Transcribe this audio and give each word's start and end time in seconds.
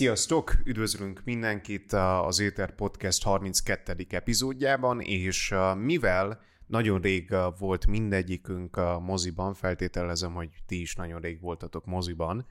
Sziasztok! 0.00 0.54
Üdvözlünk 0.64 1.20
mindenkit 1.24 1.92
az 1.92 2.38
Éter 2.38 2.74
Podcast 2.74 3.22
32. 3.22 4.06
epizódjában, 4.08 5.00
és 5.00 5.54
mivel 5.76 6.40
nagyon 6.66 7.00
rég 7.00 7.34
volt 7.58 7.86
mindegyikünk 7.86 8.76
a 8.76 8.98
moziban, 8.98 9.54
feltételezem, 9.54 10.32
hogy 10.32 10.48
ti 10.66 10.80
is 10.80 10.94
nagyon 10.94 11.20
rég 11.20 11.40
voltatok 11.40 11.86
moziban, 11.86 12.46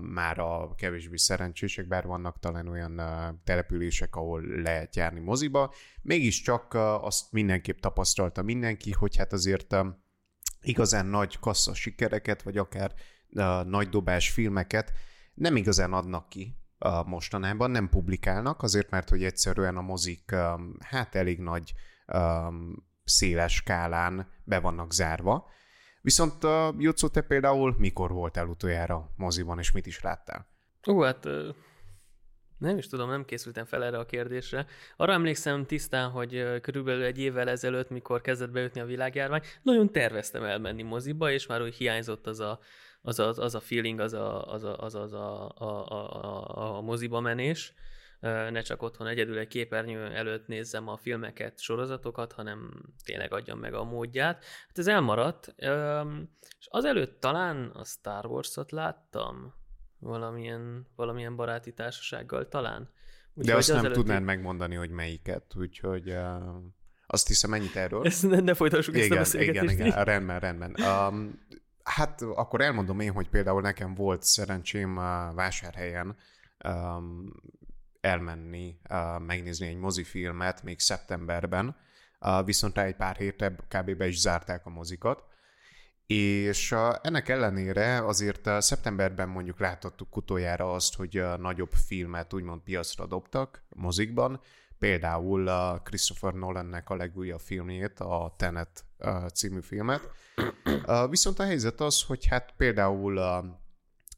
már 0.00 0.38
a 0.38 0.74
kevésbé 0.74 1.16
szerencsések, 1.16 1.86
bár 1.86 2.06
vannak 2.06 2.38
talán 2.38 2.68
olyan 2.68 3.00
települések, 3.44 4.16
ahol 4.16 4.42
lehet 4.42 4.96
járni 4.96 5.20
moziba, 5.20 5.74
mégiscsak 6.02 6.74
azt 7.00 7.32
mindenképp 7.32 7.78
tapasztalta 7.78 8.42
mindenki, 8.42 8.92
hogy 8.92 9.16
hát 9.16 9.32
azért 9.32 9.76
igazán 10.60 11.06
nagy 11.06 11.38
kassza 11.38 11.74
sikereket, 11.74 12.42
vagy 12.42 12.58
akár 12.58 12.94
nagy 13.64 13.88
dobás 13.88 14.30
filmeket 14.30 14.92
nem 15.34 15.56
igazán 15.56 15.92
adnak 15.92 16.28
ki 16.28 16.56
mostanában, 17.06 17.70
nem 17.70 17.88
publikálnak, 17.88 18.62
azért 18.62 18.90
mert, 18.90 19.08
hogy 19.08 19.24
egyszerűen 19.24 19.76
a 19.76 19.82
mozik 19.82 20.34
hát 20.80 21.14
elég 21.14 21.40
nagy 21.40 21.72
széles 23.04 23.54
skálán 23.54 24.28
be 24.44 24.60
vannak 24.60 24.92
zárva. 24.92 25.48
Viszont 26.00 26.44
uh, 26.44 26.74
Jutsu, 26.78 27.08
te 27.08 27.20
például 27.20 27.74
mikor 27.78 28.10
voltál 28.10 28.46
utoljára 28.46 29.12
moziban, 29.16 29.58
és 29.58 29.72
mit 29.72 29.86
is 29.86 30.00
láttál? 30.00 30.46
Ó, 30.88 31.00
hát 31.02 31.28
nem 32.58 32.78
is 32.78 32.86
tudom, 32.86 33.08
nem 33.08 33.24
készültem 33.24 33.64
fel 33.64 33.84
erre 33.84 33.98
a 33.98 34.06
kérdésre. 34.06 34.66
Arra 34.96 35.12
emlékszem 35.12 35.66
tisztán, 35.66 36.10
hogy 36.10 36.60
körülbelül 36.60 37.02
egy 37.02 37.18
évvel 37.18 37.48
ezelőtt, 37.48 37.90
mikor 37.90 38.20
kezdett 38.20 38.50
beütni 38.50 38.80
a 38.80 38.84
világjárvány, 38.84 39.42
nagyon 39.62 39.92
terveztem 39.92 40.44
elmenni 40.44 40.82
moziba, 40.82 41.30
és 41.30 41.46
már 41.46 41.62
úgy 41.62 41.74
hiányzott 41.74 42.26
az 42.26 42.40
a, 42.40 42.58
az 43.06 43.18
a, 43.18 43.28
az 43.28 43.54
a 43.54 43.60
feeling, 43.60 44.00
az 44.00 44.12
a, 44.12 44.52
az 44.52 44.64
a, 44.64 44.78
az 44.78 44.94
a, 44.94 45.02
az 45.02 45.12
a, 45.12 45.48
a, 45.48 45.88
a, 45.88 46.76
a 46.76 46.80
moziba 46.80 47.20
menés. 47.20 47.74
Ne 48.20 48.60
csak 48.60 48.82
otthon 48.82 49.06
egyedül 49.06 49.38
egy 49.38 49.48
képernyő 49.48 50.04
előtt 50.04 50.46
nézzem 50.46 50.88
a 50.88 50.96
filmeket, 50.96 51.60
sorozatokat, 51.60 52.32
hanem 52.32 52.70
tényleg 53.04 53.32
adjam 53.32 53.58
meg 53.58 53.74
a 53.74 53.84
módját. 53.84 54.44
Hát 54.66 54.78
ez 54.78 54.86
elmaradt, 54.86 55.54
és 56.58 56.66
azelőtt 56.70 57.20
talán 57.20 57.70
a 57.74 57.84
Star 57.84 58.26
Wars-ot 58.26 58.70
láttam, 58.70 59.54
valamilyen, 59.98 60.86
valamilyen 60.96 61.36
baráti 61.36 61.72
társasággal 61.72 62.48
talán. 62.48 62.90
Úgy, 63.34 63.44
De 63.44 63.56
azt 63.56 63.68
nem 63.68 63.78
előtti... 63.78 63.94
tudnád 63.94 64.22
megmondani, 64.22 64.74
hogy 64.74 64.90
melyiket, 64.90 65.54
úgyhogy 65.56 66.10
uh, 66.10 66.54
azt 67.06 67.26
hiszem 67.26 67.52
ennyit 67.52 67.76
erről. 67.76 68.04
Ezt 68.04 68.28
ne, 68.28 68.40
ne 68.40 68.54
folytassuk 68.54 68.96
igen, 68.96 69.18
ezt 69.18 69.34
a 69.34 69.40
Igen, 69.40 69.70
igen, 69.70 70.04
rendben, 70.04 70.40
rendben. 70.40 70.76
Um, 70.78 71.46
hát 71.84 72.22
akkor 72.22 72.60
elmondom 72.60 73.00
én, 73.00 73.12
hogy 73.12 73.28
például 73.28 73.60
nekem 73.60 73.94
volt 73.94 74.22
szerencsém 74.22 74.96
a 74.96 75.32
vásárhelyen 75.34 76.16
um, 76.64 77.32
elmenni, 78.00 78.76
uh, 78.90 79.20
megnézni 79.20 79.66
egy 79.66 79.76
mozifilmet 79.76 80.62
még 80.62 80.80
szeptemberben, 80.80 81.76
uh, 82.20 82.44
viszont 82.44 82.74
rá 82.74 82.84
egy 82.84 82.96
pár 82.96 83.16
hétre 83.16 83.56
kb. 83.68 83.96
be 83.96 84.06
is 84.06 84.20
zárták 84.20 84.66
a 84.66 84.70
mozikat, 84.70 85.24
és 86.06 86.70
uh, 86.70 86.94
ennek 87.02 87.28
ellenére 87.28 88.06
azért 88.06 88.46
uh, 88.46 88.58
szeptemberben 88.58 89.28
mondjuk 89.28 89.58
láthattuk 89.58 90.16
utoljára 90.16 90.72
azt, 90.72 90.94
hogy 90.94 91.18
uh, 91.18 91.38
nagyobb 91.38 91.72
filmet 91.86 92.32
úgymond 92.32 92.60
piacra 92.60 93.06
dobtak 93.06 93.64
mozikban, 93.68 94.40
például 94.78 95.46
uh, 95.46 95.82
Christopher 95.82 96.32
Nolannek 96.32 96.90
a 96.90 96.96
legújabb 96.96 97.40
filmjét, 97.40 98.00
a 98.00 98.34
Tenet 98.38 98.84
uh, 98.98 99.28
című 99.28 99.60
filmet. 99.60 100.10
Uh, 100.86 101.10
viszont 101.10 101.38
a 101.38 101.44
helyzet 101.44 101.80
az, 101.80 102.02
hogy 102.02 102.26
hát 102.26 102.54
például 102.56 103.20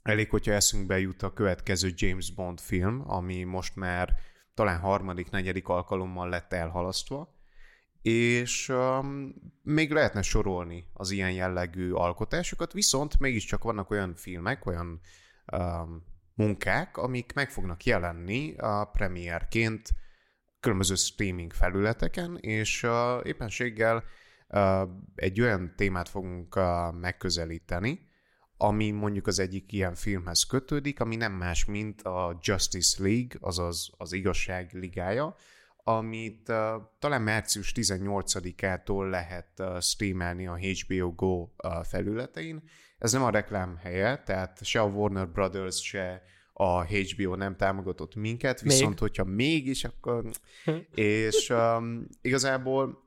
elég, 0.02 0.30
hogyha 0.30 0.52
eszünkbe 0.52 0.98
jut 0.98 1.22
a 1.22 1.32
következő 1.32 1.92
James 1.94 2.32
Bond 2.32 2.60
film, 2.60 3.02
ami 3.06 3.42
most 3.42 3.76
már 3.76 4.14
talán 4.54 4.80
harmadik, 4.80 5.30
negyedik 5.30 5.68
alkalommal 5.68 6.28
lett 6.28 6.52
elhalasztva, 6.52 7.34
és 8.02 8.68
um, 8.68 9.34
még 9.62 9.92
lehetne 9.92 10.22
sorolni 10.22 10.88
az 10.92 11.10
ilyen 11.10 11.32
jellegű 11.32 11.92
alkotásokat, 11.92 12.72
viszont 12.72 13.18
mégiscsak 13.18 13.62
vannak 13.62 13.90
olyan 13.90 14.14
filmek, 14.14 14.66
olyan 14.66 15.00
um, 15.52 16.04
munkák, 16.34 16.96
amik 16.96 17.32
meg 17.32 17.50
fognak 17.50 17.84
jelenni 17.84 18.54
a 18.56 18.84
premierként 18.84 19.88
különböző 20.66 20.94
streaming 20.94 21.52
felületeken, 21.52 22.36
és 22.36 22.82
uh, 22.82 22.90
éppenséggel 23.22 24.04
egy 25.14 25.40
olyan 25.40 25.72
témát 25.76 26.08
fogunk 26.08 26.58
megközelíteni, 27.00 28.08
ami 28.56 28.90
mondjuk 28.90 29.26
az 29.26 29.38
egyik 29.38 29.72
ilyen 29.72 29.94
filmhez 29.94 30.42
kötődik, 30.42 31.00
ami 31.00 31.16
nem 31.16 31.32
más, 31.32 31.64
mint 31.64 32.02
a 32.02 32.38
Justice 32.42 33.02
League, 33.02 33.38
azaz 33.40 33.90
az 33.96 34.12
igazság 34.12 34.70
ligája, 34.72 35.34
amit 35.76 36.48
uh, 36.48 36.56
talán 36.98 37.22
március 37.22 37.72
18-ától 37.76 39.10
lehet 39.10 39.50
uh, 39.58 39.80
streamelni 39.80 40.46
a 40.46 40.58
HBO 40.58 41.12
Go 41.14 41.40
uh, 41.40 41.48
felületein. 41.84 42.62
Ez 42.98 43.12
nem 43.12 43.22
a 43.22 43.30
reklám 43.30 43.76
helye, 43.76 44.22
tehát 44.22 44.64
se 44.64 44.80
a 44.80 44.86
Warner 44.86 45.28
Brothers, 45.28 45.82
se 45.82 46.22
a 46.58 46.84
HBO 46.84 47.34
nem 47.34 47.56
támogatott 47.56 48.14
minket, 48.14 48.60
viszont 48.60 48.88
Még. 48.88 48.98
hogyha 48.98 49.24
mégis, 49.24 49.84
akkor... 49.84 50.30
és 50.94 51.50
um, 51.50 52.06
igazából 52.20 53.04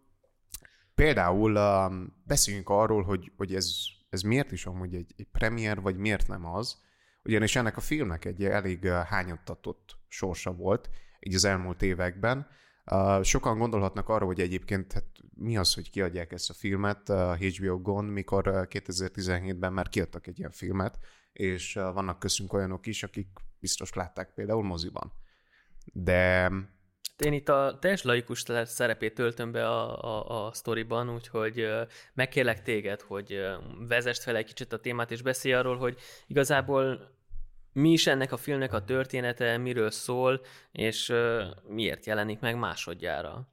például 0.96 1.56
um, 1.56 2.22
beszéljünk 2.24 2.70
arról, 2.70 3.04
hogy, 3.04 3.32
hogy 3.38 3.56
ez, 3.56 3.72
ez 4.10 4.22
miért 4.22 4.52
is 4.52 4.66
amúgy 4.66 4.96
egy, 4.96 5.14
egy 5.18 5.28
premier, 5.32 5.82
vagy 5.82 5.98
miért 5.98 6.28
nem 6.28 6.46
az, 6.46 6.78
ugyanis 7.24 7.56
ennek 7.56 7.78
a 7.78 7.82
filmnek 7.82 8.26
egy 8.26 8.44
elég 8.44 8.88
hányottatott 8.88 9.98
sorsa 10.08 10.52
volt, 10.52 10.90
így 11.20 11.36
az 11.36 11.46
elmúlt 11.46 11.82
években, 11.82 12.48
Uh, 12.92 13.24
sokan 13.24 13.58
gondolhatnak 13.58 14.10
arra, 14.10 14.26
hogy 14.26 14.40
egyébként 14.40 14.94
hát 14.94 15.06
mi 15.36 15.58
az, 15.58 15.74
hogy 15.74 15.90
kiadják 15.90 16.32
ezt 16.32 16.50
a 16.50 16.54
filmet 16.54 17.10
a 17.10 17.38
uh, 17.40 17.48
HBO 17.48 17.82
Gone, 17.82 18.12
mikor 18.12 18.48
uh, 18.48 18.54
2017-ben 18.70 19.74
már 19.74 19.90
kiadtak 19.90 20.28
egy 20.28 20.40
ilyen 20.40 20.52
filmet, 20.52 21.00
és 21.34 21.74
vannak 21.74 22.20
köztünk 22.20 22.54
olyanok 22.54 22.86
is, 22.86 23.04
akik 23.04 23.28
biztos 23.60 23.94
látták 23.94 24.34
például 24.34 24.64
moziban. 24.64 25.12
De... 25.94 26.52
Én 27.18 27.34
itt 27.34 27.50
a 27.50 27.78
teljes 27.82 28.04
laikus 28.04 28.44
szerepét 28.64 29.14
töltöm 29.14 29.52
be 29.52 29.68
a, 29.68 30.04
a, 30.04 30.46
a 30.46 30.54
sztoriban, 30.54 31.14
úgyhogy 31.14 31.68
megkérlek 32.14 32.62
téged, 32.62 33.02
hogy 33.02 33.40
vezest 33.88 34.24
fel 34.24 34.36
egy 34.36 34.46
kicsit 34.46 34.74
a 34.74 34.80
témát, 34.80 35.12
és 35.12 35.22
beszélj 35.22 35.54
arról, 35.54 35.78
hogy 35.78 35.98
igazából 36.28 37.18
mi 37.74 37.92
is 37.92 38.08
ennek 38.08 38.32
a 38.32 38.38
filmnek 38.38 38.74
a 38.74 38.84
története, 38.84 39.58
miről 39.58 39.92
szól, 39.92 40.42
és 40.72 41.14
miért 41.68 42.06
jelenik 42.06 42.40
meg 42.40 42.58
másodjára. 42.58 43.48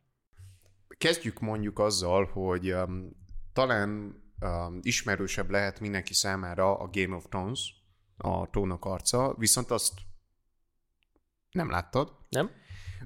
Kezdjük 0.98 1.40
mondjuk 1.40 1.78
azzal, 1.78 2.24
hogy 2.24 2.72
um, 2.72 3.10
talán 3.52 4.20
um, 4.40 4.78
ismerősebb 4.82 5.50
lehet 5.50 5.80
mindenki 5.80 6.14
számára 6.14 6.78
a 6.78 6.88
Game 6.92 7.16
of 7.16 7.24
Thrones, 7.28 7.74
a 8.16 8.50
trónok 8.50 8.84
arca, 8.84 9.34
viszont 9.38 9.70
azt 9.70 9.92
nem 11.50 11.70
láttad. 11.70 12.12
Nem? 12.28 12.50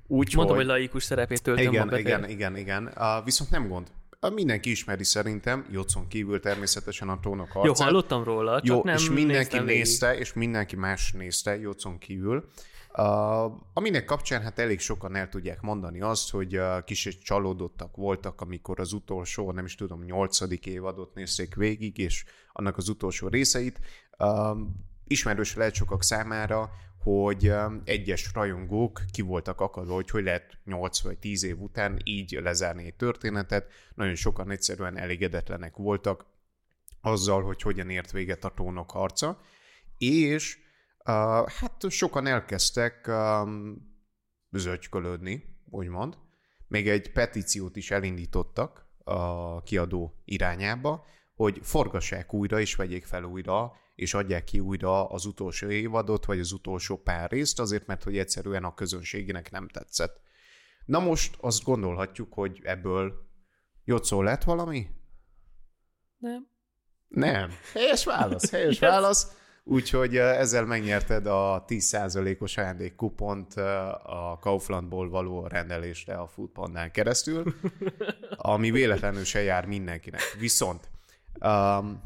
Úgy, 0.07 0.35
Mondom, 0.35 0.57
hogy, 0.57 0.67
hogy 0.67 0.75
laikus 0.75 1.03
szerepét 1.03 1.43
töltöm 1.43 1.73
igen, 1.73 1.99
igen, 1.99 2.29
igen, 2.29 2.57
igen. 2.57 2.93
Uh, 2.97 3.25
viszont 3.25 3.51
nem 3.51 3.69
gond 3.69 3.93
mindenki 4.29 4.71
ismeri 4.71 5.05
szerintem, 5.05 5.67
Jocon 5.71 6.09
kívül 6.09 6.41
természetesen 6.41 7.09
a 7.09 7.19
trónok 7.21 7.55
arcát. 7.55 7.65
Jó, 7.65 7.85
hallottam 7.85 8.25
róla, 8.25 8.57
csak 8.57 8.67
Jó, 8.67 8.83
nem 8.85 8.95
és 8.95 9.11
mindenki 9.11 9.59
nézte, 9.59 10.07
végig. 10.09 10.23
és 10.23 10.33
mindenki 10.33 10.77
más 10.77 11.13
nézte 11.13 11.59
Jocon 11.59 11.99
kívül. 11.99 12.51
Uh, 12.93 13.53
aminek 13.73 14.05
kapcsán 14.05 14.43
hát 14.43 14.59
elég 14.59 14.81
sokan 14.81 15.15
el 15.15 15.29
tudják 15.29 15.61
mondani 15.61 16.01
azt, 16.01 16.31
hogy 16.31 16.57
uh, 16.57 16.85
csalódottak 17.23 17.97
voltak, 17.97 18.41
amikor 18.41 18.81
az 18.81 18.93
utolsó, 18.93 19.53
nem 19.53 19.65
is 19.65 19.75
tudom, 19.75 20.03
nyolcadik 20.03 20.67
évadot 20.67 21.15
nézték 21.15 21.55
végig, 21.55 21.99
és 21.99 22.25
annak 22.53 22.77
az 22.77 22.89
utolsó 22.89 23.29
részeit. 23.29 23.81
Ismerős 25.05 25.55
lehet 25.55 25.75
sokak 25.75 26.03
számára, 26.03 26.71
hogy 27.03 27.53
egyes 27.85 28.31
rajongók 28.35 29.03
ki 29.13 29.23
voltak 29.23 29.61
akadva, 29.61 29.95
hogy 29.95 30.11
hogy 30.11 30.25
lehet 30.25 30.59
8 30.65 31.01
vagy 31.01 31.19
10 31.19 31.43
év 31.43 31.61
után 31.61 31.99
így 32.05 32.39
lezárni 32.43 32.85
egy 32.85 32.95
történetet. 32.95 33.73
Nagyon 33.95 34.15
sokan 34.15 34.51
egyszerűen 34.51 34.99
elégedetlenek 34.99 35.77
voltak 35.77 36.27
azzal, 37.01 37.43
hogy 37.43 37.63
hogyan 37.63 37.91
ért 37.91 38.11
véget 38.11 38.45
a 38.45 38.53
tónok 38.55 38.91
harca, 38.91 39.41
és 39.99 40.59
uh, 41.05 41.49
hát 41.49 41.85
sokan 41.89 42.27
elkezdtek 42.27 43.07
um, 43.07 43.89
zögykölődni, 44.51 45.45
úgymond. 45.71 46.19
Még 46.69 46.89
egy 46.89 47.13
petíciót 47.13 47.77
is 47.77 47.91
elindítottak 47.91 48.87
a 49.05 49.63
kiadó 49.63 50.23
irányába, 50.25 51.05
hogy 51.35 51.59
forgassák 51.63 52.35
újra 52.35 52.61
és 52.61 52.75
vegyék 52.75 53.05
fel 53.05 53.25
újra 53.25 53.73
és 53.95 54.15
adják 54.15 54.45
ki 54.45 54.61
újra 54.61 55.07
az 55.07 55.25
utolsó 55.25 55.69
évadot, 55.69 56.25
vagy 56.25 56.39
az 56.39 56.53
utolsó 56.53 56.97
pár 56.97 57.31
részt, 57.31 57.61
azért, 57.61 57.87
mert 57.87 58.03
hogy 58.03 58.19
egyszerűen 58.19 58.65
a 58.65 58.75
közönségének 58.75 59.51
nem 59.51 59.69
tetszett. 59.69 60.21
Na 60.87 60.99
most 60.99 61.37
azt 61.41 61.65
gondolhatjuk, 61.65 62.33
hogy 62.33 62.61
ebből 62.63 63.29
szó 63.85 64.23
lett 64.23 64.45
valami? 64.45 64.87
Nem. 66.17 66.49
Nem. 67.09 67.51
Helyes 67.73 68.05
válasz, 68.05 68.51
helyes 68.51 68.79
válasz. 68.89 69.40
Úgyhogy 69.65 70.17
ezzel 70.17 70.65
megnyerted 70.65 71.27
a 71.27 71.65
10%-os 71.69 72.57
ajándékkupont 72.57 73.55
a 74.03 74.39
Kauflandból 74.41 75.09
való 75.11 75.47
rendelésre 75.47 76.15
a 76.15 76.27
Foodpandán 76.27 76.91
keresztül, 76.91 77.55
ami 78.37 78.71
véletlenül 78.71 79.25
se 79.25 79.43
jár 79.43 79.67
mindenkinek. 79.67 80.21
Viszont 80.39 80.91
um, 81.41 82.03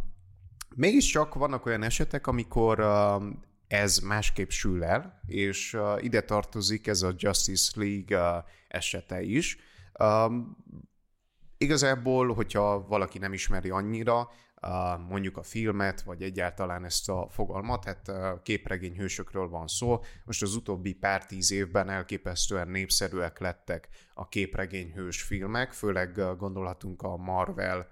mégiscsak 0.74 1.34
vannak 1.34 1.66
olyan 1.66 1.82
esetek, 1.82 2.26
amikor 2.26 2.80
um, 2.80 3.42
ez 3.66 3.98
másképp 3.98 4.50
sül 4.50 4.84
el, 4.84 5.20
és 5.26 5.74
uh, 5.74 6.04
ide 6.04 6.20
tartozik 6.20 6.86
ez 6.86 7.02
a 7.02 7.12
Justice 7.16 7.72
League 7.74 8.36
uh, 8.36 8.44
esete 8.68 9.22
is. 9.22 9.58
Um, 9.98 10.56
igazából, 11.58 12.34
hogyha 12.34 12.86
valaki 12.86 13.18
nem 13.18 13.32
ismeri 13.32 13.70
annyira, 13.70 14.28
mondjuk 15.08 15.36
a 15.36 15.42
filmet, 15.42 16.02
vagy 16.02 16.22
egyáltalán 16.22 16.84
ezt 16.84 17.08
a 17.08 17.28
fogalmat, 17.30 17.84
hát 17.84 18.12
képregény 18.42 18.96
hősökről 18.96 19.48
van 19.48 19.66
szó. 19.66 20.00
Most 20.24 20.42
az 20.42 20.54
utóbbi 20.54 20.94
pár 20.94 21.26
tíz 21.26 21.50
évben 21.50 21.90
elképesztően 21.90 22.68
népszerűek 22.68 23.38
lettek 23.38 23.88
a 24.14 24.28
képregény 24.28 24.92
hős 24.92 25.22
filmek, 25.22 25.72
főleg 25.72 26.36
gondolhatunk 26.38 27.02
a 27.02 27.16
Marvel 27.16 27.88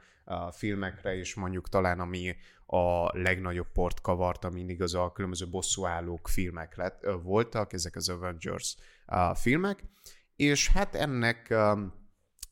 filmekre, 0.50 1.16
és 1.16 1.34
mondjuk 1.34 1.68
talán 1.68 2.00
ami 2.00 2.36
a 2.66 3.18
legnagyobb 3.18 3.72
port 3.72 4.00
kavarta 4.00 4.50
mindig 4.50 4.82
az 4.82 4.94
a 4.94 5.12
különböző 5.12 5.48
bosszúállók 5.48 6.28
filmek 6.28 6.76
lett, 6.76 7.06
voltak, 7.22 7.72
ezek 7.72 7.96
az 7.96 8.08
Avengers 8.08 8.76
filmek, 9.34 9.84
és 10.36 10.68
hát 10.68 10.94
ennek 10.94 11.54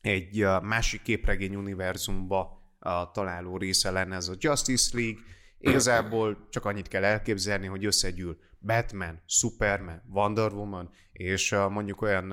egy 0.01 0.45
másik 0.61 1.01
képregény 1.01 1.55
univerzumba 1.55 2.60
a 2.83 3.11
találó 3.11 3.57
része 3.57 3.91
lenne 3.91 4.15
ez 4.15 4.27
a 4.27 4.33
Justice 4.37 4.97
League. 4.97 5.21
Igazából 5.57 6.47
csak 6.49 6.65
annyit 6.65 6.87
kell 6.87 7.03
elképzelni, 7.03 7.67
hogy 7.67 7.85
összegyűl 7.85 8.37
Batman, 8.59 9.21
Superman, 9.25 10.01
Wonder 10.13 10.51
Woman, 10.51 10.89
és 11.11 11.55
mondjuk 11.69 12.01
olyan 12.01 12.25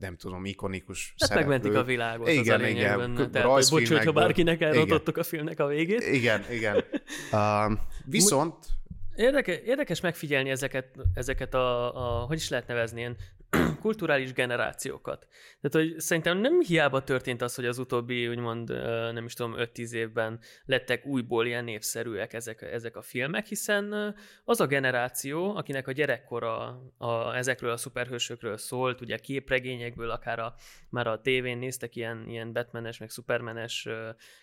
nem 0.00 0.16
tudom, 0.16 0.44
ikonikus 0.44 1.14
hát 1.18 1.28
szereplő. 1.28 1.50
megmentik 1.50 1.80
a 1.80 1.84
világot 1.84 2.28
igen, 2.28 2.60
az 2.60 2.68
igen, 2.68 2.98
benne. 2.98 3.30
Tehát, 3.30 3.48
hogy 3.48 3.66
bocs, 3.70 3.88
hogyha 3.88 4.12
bárkinek 4.12 4.60
elrontottuk 4.60 5.16
a 5.16 5.22
filmnek 5.22 5.60
a 5.60 5.66
végét. 5.66 6.06
Igen, 6.06 6.44
igen. 6.50 6.84
Uh, 7.32 7.78
viszont... 8.04 8.54
Érdekes, 9.16 9.56
érdekes 9.64 10.00
megfigyelni 10.00 10.50
ezeket, 10.50 10.86
ezeket 11.14 11.54
a, 11.54 11.96
a, 12.22 12.24
hogy 12.26 12.36
is 12.36 12.48
lehet 12.48 12.66
nevezni, 12.66 13.00
ilyen 13.00 13.16
kulturális 13.80 14.32
generációkat. 14.32 15.26
Tehát, 15.60 15.88
hogy 15.88 16.00
szerintem 16.00 16.38
nem 16.38 16.60
hiába 16.60 17.04
történt 17.04 17.42
az, 17.42 17.54
hogy 17.54 17.66
az 17.66 17.78
utóbbi, 17.78 18.28
úgymond, 18.28 18.68
nem 19.12 19.24
is 19.24 19.34
tudom, 19.34 19.54
5-10 19.56 19.90
évben 19.90 20.40
lettek 20.64 21.06
újból 21.06 21.46
ilyen 21.46 21.64
népszerűek 21.64 22.32
ezek, 22.32 22.62
ezek 22.62 22.96
a 22.96 23.02
filmek, 23.02 23.46
hiszen 23.46 24.14
az 24.44 24.60
a 24.60 24.66
generáció, 24.66 25.56
akinek 25.56 25.88
a 25.88 25.92
gyerekkora 25.92 26.80
a, 26.98 27.36
ezekről 27.36 27.70
a 27.70 27.76
szuperhősökről 27.76 28.56
szólt, 28.56 29.00
ugye 29.00 29.16
képregényekből, 29.16 30.10
akár 30.10 30.38
a, 30.38 30.54
már 30.88 31.06
a 31.06 31.20
tévén 31.20 31.58
néztek 31.58 31.96
ilyen, 31.96 32.24
ilyen 32.28 32.52
Batmanes, 32.52 32.98
meg 32.98 33.10
Supermanes 33.10 33.88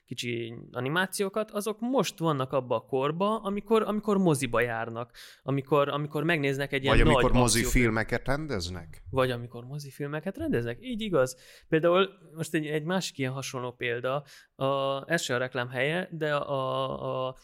kicsi 0.06 0.54
animációkat, 0.72 1.52
azok 1.52 1.80
most 1.80 2.18
vannak 2.20 2.54
abba 2.54 2.76
a 2.76 2.86
korba, 2.86 3.42
amikor, 3.42 3.82
amikor 3.82 4.18
moziba 4.18 4.60
járnak, 4.60 5.12
amikor, 5.44 5.90
amikor 5.90 6.24
megnéznek 6.24 6.74
egy 6.74 6.84
ilyen 6.84 6.98
Vagy 6.98 7.08
amikor 7.08 7.32
mozifilmeket 7.32 8.28
rendeznek? 8.28 8.97
Vagy 9.10 9.32
amikor 9.32 9.64
mozifilmeket 9.64 10.38
rendezek. 10.38 10.78
Így 10.82 11.02
igaz. 11.02 11.38
Például 11.68 12.10
most 12.36 12.54
egy, 12.54 12.66
egy 12.66 12.84
másik 12.84 13.18
ilyen 13.18 13.32
hasonló 13.32 13.72
példa, 13.72 14.24
a, 14.56 15.04
ez 15.12 15.22
se 15.22 15.36
a 15.36 15.38
reklám 15.38 15.70
helye, 15.70 16.10
de 16.12 16.36
a, 16.36 17.28
a 17.28 17.36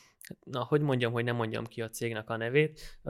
na, 0.43 0.63
hogy 0.63 0.81
mondjam, 0.81 1.11
hogy 1.11 1.23
nem 1.23 1.35
mondjam 1.35 1.65
ki 1.65 1.81
a 1.81 1.89
cégnek 1.89 2.29
a 2.29 2.37
nevét, 2.37 3.01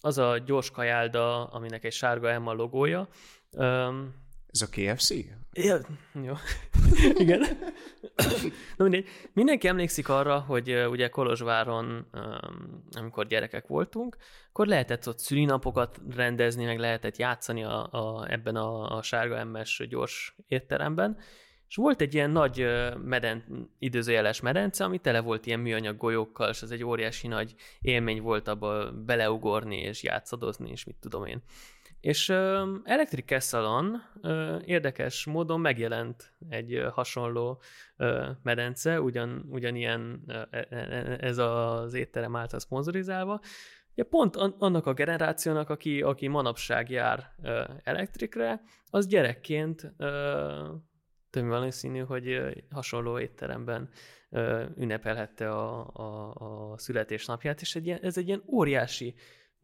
az 0.00 0.18
a 0.18 0.38
gyors 0.38 0.70
kajálda, 0.70 1.44
aminek 1.44 1.84
egy 1.84 1.92
sárga 1.92 2.30
Emma 2.30 2.52
logója. 2.52 3.08
Ez 4.54 4.62
a 4.62 4.66
KFC? 4.66 5.14
Ja, 5.52 5.78
jó. 6.22 6.32
Igen. 7.22 7.40
Na 8.76 8.84
mindegy. 8.84 9.08
Mindenki 9.32 9.68
emlékszik 9.68 10.08
arra, 10.08 10.38
hogy 10.38 10.72
uh, 10.72 10.90
ugye 10.90 11.08
Kolozsváron, 11.08 12.06
um, 12.12 12.84
amikor 12.90 13.26
gyerekek 13.26 13.66
voltunk, 13.66 14.16
akkor 14.48 14.66
lehetett 14.66 15.08
ott 15.08 15.18
szülinapokat 15.18 16.00
rendezni, 16.10 16.64
meg 16.64 16.78
lehetett 16.78 17.16
játszani 17.16 17.64
a, 17.64 17.88
a, 17.90 18.30
ebben 18.30 18.56
a, 18.56 18.96
a 18.96 19.02
sárga 19.02 19.36
emmes 19.36 19.86
gyors 19.88 20.36
étteremben, 20.48 21.18
és 21.68 21.76
volt 21.76 22.00
egy 22.00 22.14
ilyen 22.14 22.30
nagy 22.30 22.66
meden, 23.04 23.68
időzőjeles 23.78 24.40
medence, 24.40 24.84
ami 24.84 24.98
tele 24.98 25.20
volt 25.20 25.46
ilyen 25.46 25.60
műanyag 25.60 25.96
golyókkal, 25.96 26.48
és 26.48 26.62
ez 26.62 26.70
egy 26.70 26.84
óriási 26.84 27.26
nagy 27.26 27.54
élmény 27.80 28.22
volt 28.22 28.48
abba 28.48 28.92
beleugorni 28.92 29.76
és 29.76 30.02
játszadozni, 30.02 30.70
és 30.70 30.84
mit 30.84 30.96
tudom 31.00 31.26
én. 31.26 31.42
És 32.04 32.28
Electric 32.84 33.26
Castle-on 33.26 34.02
érdekes 34.64 35.24
módon 35.24 35.60
megjelent 35.60 36.34
egy 36.48 36.84
hasonló 36.92 37.62
medence, 38.42 39.00
ugyan, 39.00 39.46
ugyanilyen 39.48 40.24
uh, 40.26 41.16
ez 41.18 41.38
az 41.38 41.94
étterem 41.94 42.36
által 42.36 42.58
szponzorizálva. 42.58 43.40
Ja, 43.94 44.04
pont 44.04 44.36
annak 44.36 44.86
a 44.86 44.92
generációnak, 44.92 45.70
aki, 45.70 46.02
aki 46.02 46.28
manapság 46.28 46.90
jár 46.90 47.32
elektrikre, 47.82 48.62
az 48.90 49.06
gyerekként 49.06 49.92
több 51.30 51.46
valószínű, 51.46 51.98
hogy 51.98 52.54
hasonló 52.70 53.18
étteremben 53.18 53.88
ünnepelhette 54.76 55.50
a, 55.50 55.90
a, 55.92 56.34
a 56.72 56.78
születésnapját, 56.78 57.60
és 57.60 57.74
egy 57.74 57.86
ilyen, 57.86 57.98
ez 58.02 58.18
egy 58.18 58.26
ilyen 58.26 58.42
óriási 58.46 59.14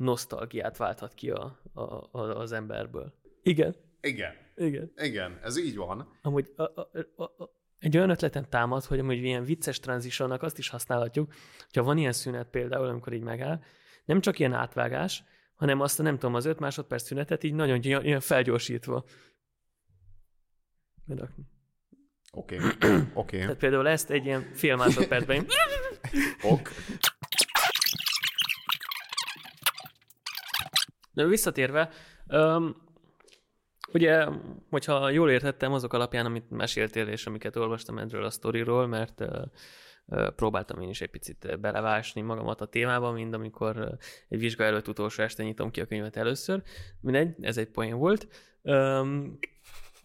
nosztalgiát 0.01 0.77
válthat 0.77 1.15
ki 1.15 1.31
a, 1.31 1.61
a, 1.73 1.83
a, 1.83 2.19
az 2.21 2.53
emberből. 2.53 3.15
Igen. 3.43 3.75
Igen. 4.01 4.33
Igen. 4.57 4.93
Igen, 4.97 5.39
ez 5.43 5.59
így 5.59 5.77
van. 5.77 6.19
Amúgy 6.23 6.53
a, 6.57 6.63
a, 6.63 6.91
a, 7.17 7.23
a, 7.23 7.51
egy 7.79 7.97
olyan 7.97 8.11
ötleten 8.11 8.51
támad, 8.51 8.85
hogy 8.85 8.99
amúgy 8.99 9.23
ilyen 9.23 9.45
vicces 9.45 9.81
transitionnak 9.81 10.43
azt 10.43 10.59
is 10.59 10.69
használhatjuk, 10.69 11.33
hogyha 11.65 11.83
van 11.83 11.99
ilyen 11.99 12.13
szünet 12.13 12.49
például, 12.49 12.87
amikor 12.87 13.13
így 13.13 13.23
megáll, 13.23 13.63
nem 14.05 14.21
csak 14.21 14.39
ilyen 14.39 14.53
átvágás, 14.53 15.25
hanem 15.55 15.81
azt 15.81 16.01
a 16.01 16.03
nem 16.03 16.19
tudom, 16.19 16.35
az 16.35 16.45
öt 16.45 16.59
másodperc 16.59 17.03
szünetet 17.03 17.45
így 17.45 17.55
nagyon 17.55 17.83
ilyen 17.83 18.21
felgyorsítva. 18.21 19.05
Oké. 22.33 22.57
Okay. 22.57 22.57
Oké. 22.57 23.07
Okay. 23.15 23.41
Tehát 23.41 23.57
például 23.57 23.89
ezt 23.89 24.11
egy 24.11 24.25
ilyen 24.25 24.51
fél 24.55 24.77
másodpercben. 24.77 25.47
ok. 26.43 26.69
De 31.21 31.27
visszatérve, 31.27 31.91
um, 32.27 32.77
ugye, 33.93 34.27
hogyha 34.71 35.11
jól 35.11 35.31
értettem 35.31 35.73
azok 35.73 35.93
alapján, 35.93 36.27
amit 36.27 36.51
meséltél, 36.51 37.09
és 37.09 37.27
amiket 37.27 37.57
olvastam 37.57 37.99
erről 37.99 38.25
a 38.25 38.31
sztoriról, 38.31 38.87
mert 38.87 39.21
uh, 39.21 39.29
próbáltam 40.37 40.81
én 40.81 40.89
is 40.89 41.01
egy 41.01 41.11
picit 41.11 41.61
belevásni 41.61 42.21
magamat 42.21 42.61
a 42.61 42.67
témába, 42.67 43.11
mint 43.11 43.35
amikor 43.35 43.99
egy 44.29 44.39
vizsga 44.39 44.65
előtt 44.65 44.89
utolsó 44.89 45.23
este 45.23 45.43
nyitom 45.43 45.71
ki 45.71 45.81
a 45.81 45.87
könyvet 45.87 46.17
először. 46.17 46.63
Mindegy, 47.01 47.35
ez 47.41 47.57
egy 47.57 47.69
poén 47.69 47.97
volt. 47.97 48.29
Um... 48.63 49.39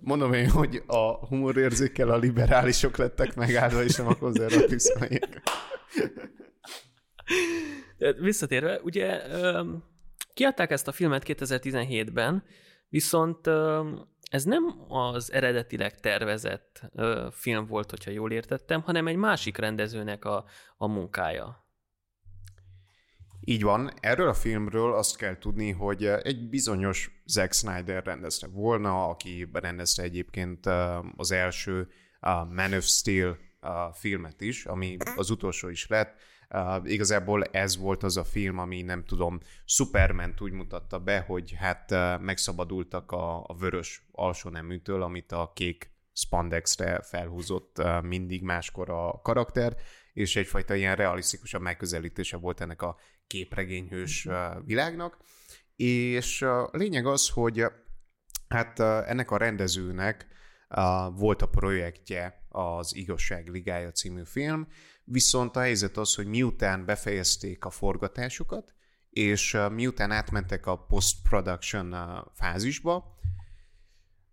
Mondom 0.00 0.32
én, 0.32 0.50
hogy 0.50 0.82
a 0.86 1.26
humorérzékkel 1.26 2.10
a 2.10 2.16
liberálisok 2.16 2.96
lettek 2.96 3.34
megállva, 3.34 3.82
és 3.82 3.96
nem 3.96 4.06
a 4.06 4.14
konzervatív 4.14 4.78
személyek. 4.78 5.42
Visszatérve, 8.20 8.80
ugye 8.82 9.22
kiadták 10.34 10.70
ezt 10.70 10.88
a 10.88 10.92
filmet 10.92 11.22
2017-ben, 11.26 12.44
viszont 12.88 13.46
ez 14.30 14.44
nem 14.44 14.84
az 14.88 15.32
eredetileg 15.32 16.00
tervezett 16.00 16.90
film 17.30 17.66
volt, 17.66 17.90
hogyha 17.90 18.10
jól 18.10 18.32
értettem, 18.32 18.80
hanem 18.80 19.06
egy 19.06 19.16
másik 19.16 19.56
rendezőnek 19.56 20.24
a, 20.24 20.44
a 20.76 20.86
munkája. 20.86 21.65
Így 23.48 23.62
van, 23.62 23.90
erről 24.00 24.28
a 24.28 24.34
filmről 24.34 24.92
azt 24.92 25.16
kell 25.16 25.38
tudni, 25.38 25.70
hogy 25.70 26.04
eh, 26.04 26.20
egy 26.22 26.48
bizonyos 26.48 27.22
Zack 27.26 27.52
Snyder 27.52 28.04
rendezte 28.04 28.46
volna, 28.46 29.08
aki 29.08 29.48
rendezte 29.52 30.02
egyébként 30.02 30.66
eh, 30.66 30.98
az 31.16 31.30
első 31.30 31.88
Man 32.48 32.72
of 32.72 32.84
Steel 32.84 33.38
filmet 33.92 34.40
is, 34.40 34.64
ami 34.64 34.96
az 35.16 35.30
utolsó 35.30 35.68
is 35.68 35.86
lett. 35.86 36.14
igazából 36.84 37.44
ez 37.44 37.76
volt 37.76 38.02
az 38.02 38.16
a 38.16 38.24
film, 38.24 38.58
ami 38.58 38.82
nem 38.82 39.04
tudom, 39.04 39.40
superman 39.64 40.34
úgy 40.38 40.52
mutatta 40.52 40.98
be, 40.98 41.20
hogy 41.20 41.54
hát 41.58 41.92
eh, 41.92 42.18
megszabadultak 42.18 43.12
a, 43.12 43.44
a 43.46 43.54
vörös 43.58 44.06
alsó 44.12 44.50
neműtől, 44.50 45.02
amit 45.02 45.32
a 45.32 45.52
kék 45.54 45.94
spandexre 46.12 47.00
felhúzott 47.02 47.82
mindig 48.02 48.42
máskor 48.42 48.90
a 48.90 49.20
karakter, 49.22 49.76
és 50.12 50.36
egyfajta 50.36 50.74
ilyen 50.74 50.96
realisztikusabb 50.96 51.62
megközelítése 51.62 52.36
volt 52.36 52.60
ennek 52.60 52.82
a 52.82 52.96
képregényhős 53.26 54.28
világnak. 54.64 55.16
És 55.76 56.42
a 56.42 56.68
lényeg 56.72 57.06
az, 57.06 57.28
hogy 57.28 57.64
hát 58.48 58.80
ennek 58.80 59.30
a 59.30 59.36
rendezőnek 59.36 60.26
volt 61.14 61.42
a 61.42 61.48
projektje 61.48 62.46
az 62.48 62.94
Igazság 62.94 63.48
Ligája 63.48 63.90
című 63.90 64.22
film, 64.24 64.66
viszont 65.04 65.56
a 65.56 65.60
helyzet 65.60 65.96
az, 65.96 66.14
hogy 66.14 66.26
miután 66.26 66.84
befejezték 66.84 67.64
a 67.64 67.70
forgatásukat, 67.70 68.74
és 69.10 69.56
miután 69.70 70.10
átmentek 70.10 70.66
a 70.66 70.76
post-production 70.76 71.96
fázisba, 72.34 73.18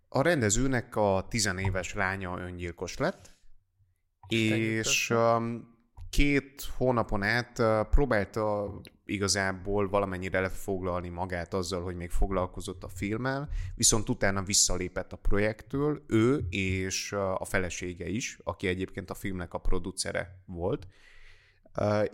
a 0.08 0.22
rendezőnek 0.22 0.96
a 0.96 1.26
tizenéves 1.28 1.94
lánya 1.94 2.38
öngyilkos 2.38 2.96
lett, 2.96 3.36
és 4.28 5.12
két 6.14 6.68
hónapon 6.76 7.22
át 7.22 7.62
próbálta 7.90 8.74
igazából 9.04 9.88
valamennyire 9.88 10.40
lefoglalni 10.40 11.08
magát 11.08 11.54
azzal, 11.54 11.82
hogy 11.82 11.96
még 11.96 12.10
foglalkozott 12.10 12.84
a 12.84 12.88
filmmel, 12.88 13.48
viszont 13.74 14.08
utána 14.08 14.42
visszalépett 14.42 15.12
a 15.12 15.16
projektől, 15.16 16.04
ő 16.06 16.46
és 16.50 17.12
a 17.12 17.44
felesége 17.44 18.08
is, 18.08 18.38
aki 18.44 18.66
egyébként 18.66 19.10
a 19.10 19.14
filmnek 19.14 19.54
a 19.54 19.58
producere 19.58 20.42
volt, 20.46 20.86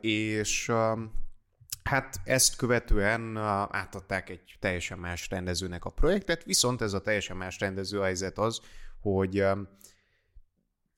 és 0.01 0.73
Hát 1.83 2.21
ezt 2.25 2.57
követően 2.57 3.37
átadták 3.71 4.29
egy 4.31 4.57
teljesen 4.61 4.99
más 4.99 5.29
rendezőnek 5.31 5.85
a 5.85 5.91
projektet, 5.91 6.45
viszont 6.45 6.81
ez 6.81 6.93
a 6.93 7.01
teljesen 7.01 7.37
más 7.37 7.59
rendező 7.59 8.01
helyzet 8.01 8.39
az, 8.39 8.61
hogy 9.01 9.45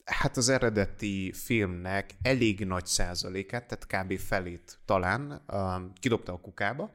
hát 0.05 0.37
az 0.37 0.49
eredeti 0.49 1.33
filmnek 1.33 2.11
elég 2.23 2.65
nagy 2.65 2.87
százalékát, 2.87 3.67
tehát 3.67 4.07
kb. 4.07 4.19
felét 4.19 4.79
talán 4.85 5.45
kidobta 6.01 6.33
a 6.33 6.41
kukába, 6.41 6.91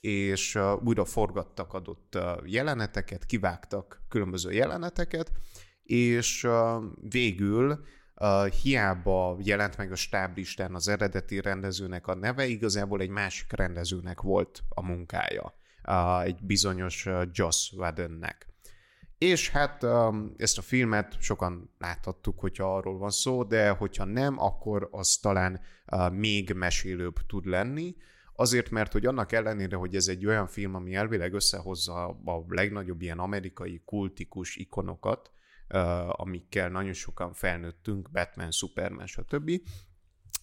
és 0.00 0.58
újra 0.84 1.04
forgattak 1.04 1.72
adott 1.72 2.18
jeleneteket, 2.44 3.26
kivágtak 3.26 4.02
különböző 4.08 4.52
jeleneteket, 4.52 5.32
és 5.82 6.48
végül 7.00 7.84
hiába 8.62 9.38
jelent 9.42 9.76
meg 9.76 9.92
a 9.92 9.96
stáblistán 9.96 10.74
az 10.74 10.88
eredeti 10.88 11.40
rendezőnek 11.40 12.06
a 12.06 12.14
neve, 12.14 12.46
igazából 12.46 13.00
egy 13.00 13.08
másik 13.08 13.52
rendezőnek 13.52 14.20
volt 14.20 14.62
a 14.68 14.82
munkája, 14.82 15.54
egy 16.24 16.38
bizonyos 16.42 17.08
Joss 17.32 17.72
Whedonnek. 17.72 18.46
És 19.18 19.50
hát 19.50 19.82
um, 19.82 20.34
ezt 20.36 20.58
a 20.58 20.62
filmet 20.62 21.16
sokan 21.20 21.70
láthattuk, 21.78 22.40
hogyha 22.40 22.76
arról 22.76 22.98
van 22.98 23.10
szó, 23.10 23.42
de 23.42 23.70
hogyha 23.70 24.04
nem, 24.04 24.38
akkor 24.38 24.88
az 24.90 25.16
talán 25.16 25.60
uh, 25.86 26.10
még 26.10 26.52
mesélőbb 26.52 27.16
tud 27.26 27.46
lenni, 27.46 27.96
Azért, 28.38 28.70
mert 28.70 28.92
hogy 28.92 29.06
annak 29.06 29.32
ellenére, 29.32 29.76
hogy 29.76 29.94
ez 29.94 30.08
egy 30.08 30.26
olyan 30.26 30.46
film, 30.46 30.74
ami 30.74 30.94
elvileg 30.94 31.32
összehozza 31.32 32.08
a 32.08 32.44
legnagyobb 32.48 33.02
ilyen 33.02 33.18
amerikai 33.18 33.82
kultikus 33.84 34.56
ikonokat, 34.56 35.30
amikkel 36.08 36.68
nagyon 36.68 36.92
sokan 36.92 37.32
felnőttünk, 37.32 38.10
Batman, 38.10 38.50
Superman, 38.50 39.06
stb. 39.06 39.50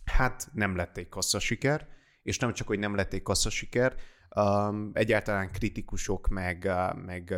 Hát 0.06 0.50
nem 0.54 0.76
lett 0.76 0.98
egy 0.98 1.10
kasszasiker, 1.10 1.88
és 2.24 2.40
nem 2.40 2.54
csak, 2.54 2.68
hogy 2.68 2.80
nem 2.80 2.96
lett 2.96 3.14
egy 3.14 3.22
kasszasiker, 3.22 3.96
egyáltalán 4.94 5.52
kritikusok, 5.52 6.28
meg, 6.28 6.72
meg 7.06 7.36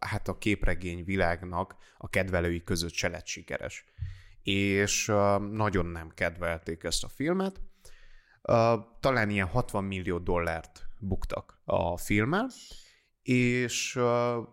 hát 0.00 0.28
a 0.28 0.38
képregény 0.38 1.04
világnak 1.04 1.76
a 1.96 2.08
kedvelői 2.08 2.64
között 2.64 2.92
se 2.92 3.08
lett 3.08 3.26
sikeres. 3.26 3.84
És 4.42 5.06
nagyon 5.50 5.86
nem 5.86 6.08
kedvelték 6.14 6.84
ezt 6.84 7.04
a 7.04 7.08
filmet. 7.08 7.60
Talán 9.00 9.30
ilyen 9.30 9.46
60 9.46 9.84
millió 9.84 10.18
dollárt 10.18 10.86
buktak 10.98 11.60
a 11.64 11.96
filmmel, 11.96 12.48
és 13.22 13.98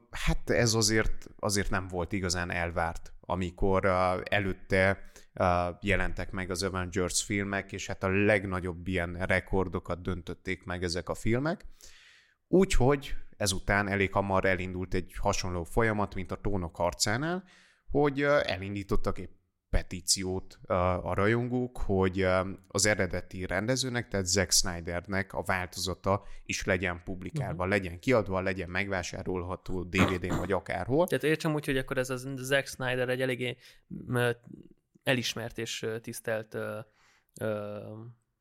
hát 0.09 0.49
ez 0.49 0.73
azért, 0.73 1.27
azért 1.39 1.69
nem 1.69 1.87
volt 1.87 2.11
igazán 2.11 2.51
elvárt, 2.51 3.13
amikor 3.19 3.85
előtte 4.23 5.11
jelentek 5.81 6.31
meg 6.31 6.49
az 6.49 6.63
Avengers 6.63 7.23
filmek, 7.23 7.71
és 7.71 7.87
hát 7.87 8.03
a 8.03 8.25
legnagyobb 8.25 8.87
ilyen 8.87 9.13
rekordokat 9.13 10.01
döntötték 10.01 10.63
meg 10.63 10.83
ezek 10.83 11.09
a 11.09 11.15
filmek. 11.15 11.65
Úgyhogy 12.55 13.13
ezután 13.38 13.88
elég 13.88 14.12
hamar 14.12 14.45
elindult 14.45 14.93
egy 14.93 15.13
hasonló 15.19 15.63
folyamat, 15.63 16.15
mint 16.15 16.31
a 16.31 16.38
Trónok 16.38 16.75
harcánál, 16.75 17.43
hogy 17.89 18.21
elindítottak 18.21 19.17
egy 19.17 19.29
petíciót 19.69 20.59
a 21.01 21.13
rajongók, 21.13 21.77
hogy 21.77 22.27
az 22.67 22.85
eredeti 22.85 23.45
rendezőnek, 23.45 24.07
tehát 24.07 24.25
Zack 24.25 24.51
Snydernek 24.51 25.33
a 25.33 25.43
változata 25.43 26.24
is 26.45 26.65
legyen 26.65 27.01
publikálva, 27.03 27.53
uh-huh. 27.53 27.69
legyen 27.69 28.00
kiadva, 28.00 28.41
legyen 28.41 28.69
megvásárolható 28.69 29.83
DVD-n 29.83 30.38
vagy 30.38 30.51
akárhol. 30.51 31.07
Tehát 31.07 31.24
értsem 31.24 31.53
úgy, 31.53 31.65
hogy 31.65 31.77
akkor 31.77 31.97
ez 31.97 32.09
a 32.09 32.17
Zack 32.35 32.67
Snyder 32.67 33.09
egy 33.09 33.21
eléggé 33.21 33.57
elismert 35.03 35.57
és 35.57 35.85
tisztelt 36.01 36.57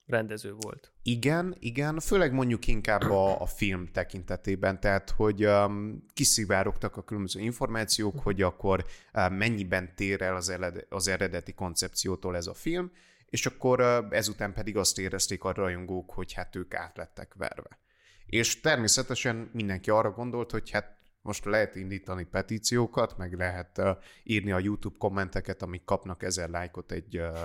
rendező 0.07 0.55
volt. 0.61 0.93
Igen, 1.03 1.57
igen, 1.59 2.01
főleg 2.01 2.33
mondjuk 2.33 2.67
inkább 2.67 3.03
a, 3.03 3.41
a 3.41 3.47
film 3.47 3.87
tekintetében, 3.93 4.81
tehát 4.81 5.11
hogy 5.11 5.47
um, 5.47 6.05
kiszivárogtak 6.13 6.97
a 6.97 7.05
különböző 7.05 7.41
információk, 7.41 8.21
hogy 8.21 8.43
akkor 8.43 8.85
uh, 9.15 9.31
mennyiben 9.31 9.95
tér 9.95 10.23
el 10.23 10.37
az, 10.37 10.49
eled, 10.49 10.87
az 10.89 11.09
eredeti 11.09 11.53
koncepciótól 11.53 12.37
ez 12.37 12.47
a 12.47 12.55
film, 12.55 12.91
és 13.27 13.47
akkor 13.47 13.81
uh, 13.81 14.07
ezután 14.11 14.53
pedig 14.53 14.77
azt 14.77 14.99
érezték 14.99 15.45
a 15.45 15.53
rajongók, 15.53 16.13
hogy 16.13 16.33
hát 16.33 16.57
ők 16.57 16.75
át 16.75 16.97
lettek 16.97 17.35
verve. 17.35 17.79
És 18.27 18.61
természetesen 18.61 19.51
mindenki 19.53 19.91
arra 19.91 20.11
gondolt, 20.11 20.51
hogy 20.51 20.71
hát 20.71 21.03
most 21.23 21.45
lehet 21.45 21.75
indítani 21.75 22.25
petíciókat, 22.25 23.17
meg 23.17 23.33
lehet 23.33 23.79
uh, 23.79 23.91
írni 24.23 24.53
a 24.53 24.59
YouTube 24.59 24.97
kommenteket, 24.99 25.63
amik 25.63 25.85
kapnak 25.85 26.23
ezer 26.23 26.49
lájkot 26.49 26.93
egy 26.93 27.19
uh, 27.19 27.39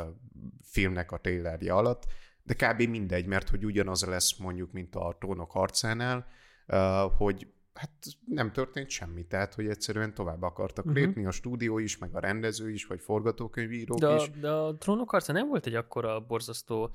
filmnek 0.63 1.11
a 1.11 1.19
trailerje 1.19 1.73
alatt, 1.73 2.05
de 2.49 2.67
kb. 2.67 2.81
mindegy, 2.81 3.25
mert 3.25 3.49
hogy 3.49 3.65
ugyanaz 3.65 4.05
lesz 4.05 4.37
mondjuk, 4.37 4.71
mint 4.71 4.95
a 4.95 5.15
trónok 5.19 5.51
harcánál, 5.51 6.27
hogy 7.17 7.47
hát 7.73 7.91
nem 8.25 8.51
történt 8.51 8.89
semmi, 8.89 9.25
tehát 9.25 9.53
hogy 9.53 9.67
egyszerűen 9.67 10.13
tovább 10.13 10.41
akartak 10.41 10.85
uh-huh. 10.85 11.01
lépni 11.01 11.25
a 11.25 11.31
stúdió 11.31 11.77
is, 11.77 11.97
meg 11.97 12.15
a 12.15 12.19
rendező 12.19 12.71
is, 12.71 12.85
vagy 12.85 13.01
forgatókönyvírók 13.01 13.99
de, 13.99 14.15
is. 14.15 14.29
De 14.39 14.49
a 14.49 14.77
trónok 14.77 15.09
harca 15.09 15.31
nem 15.31 15.47
volt 15.47 15.65
egy 15.65 15.75
akkora 15.75 16.19
borzasztó 16.19 16.91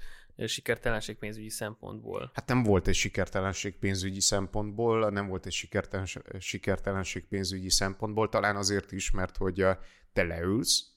sikertelenség 0.46 1.16
pénzügyi 1.16 1.50
szempontból. 1.50 2.30
Hát 2.34 2.48
nem 2.48 2.62
volt 2.62 2.86
egy 2.86 2.94
sikertelenség 2.94 3.78
pénzügyi 3.78 4.20
szempontból, 4.20 5.10
nem 5.10 5.26
volt 5.28 5.46
egy 5.46 5.52
sikertelenség, 5.52 6.22
sikertelenség 6.38 7.28
pénzügyi 7.28 7.70
szempontból, 7.70 8.28
talán 8.28 8.56
azért 8.56 8.92
is, 8.92 9.10
mert 9.10 9.36
hogy 9.36 9.66
te 10.12 10.22
leülsz, 10.22 10.92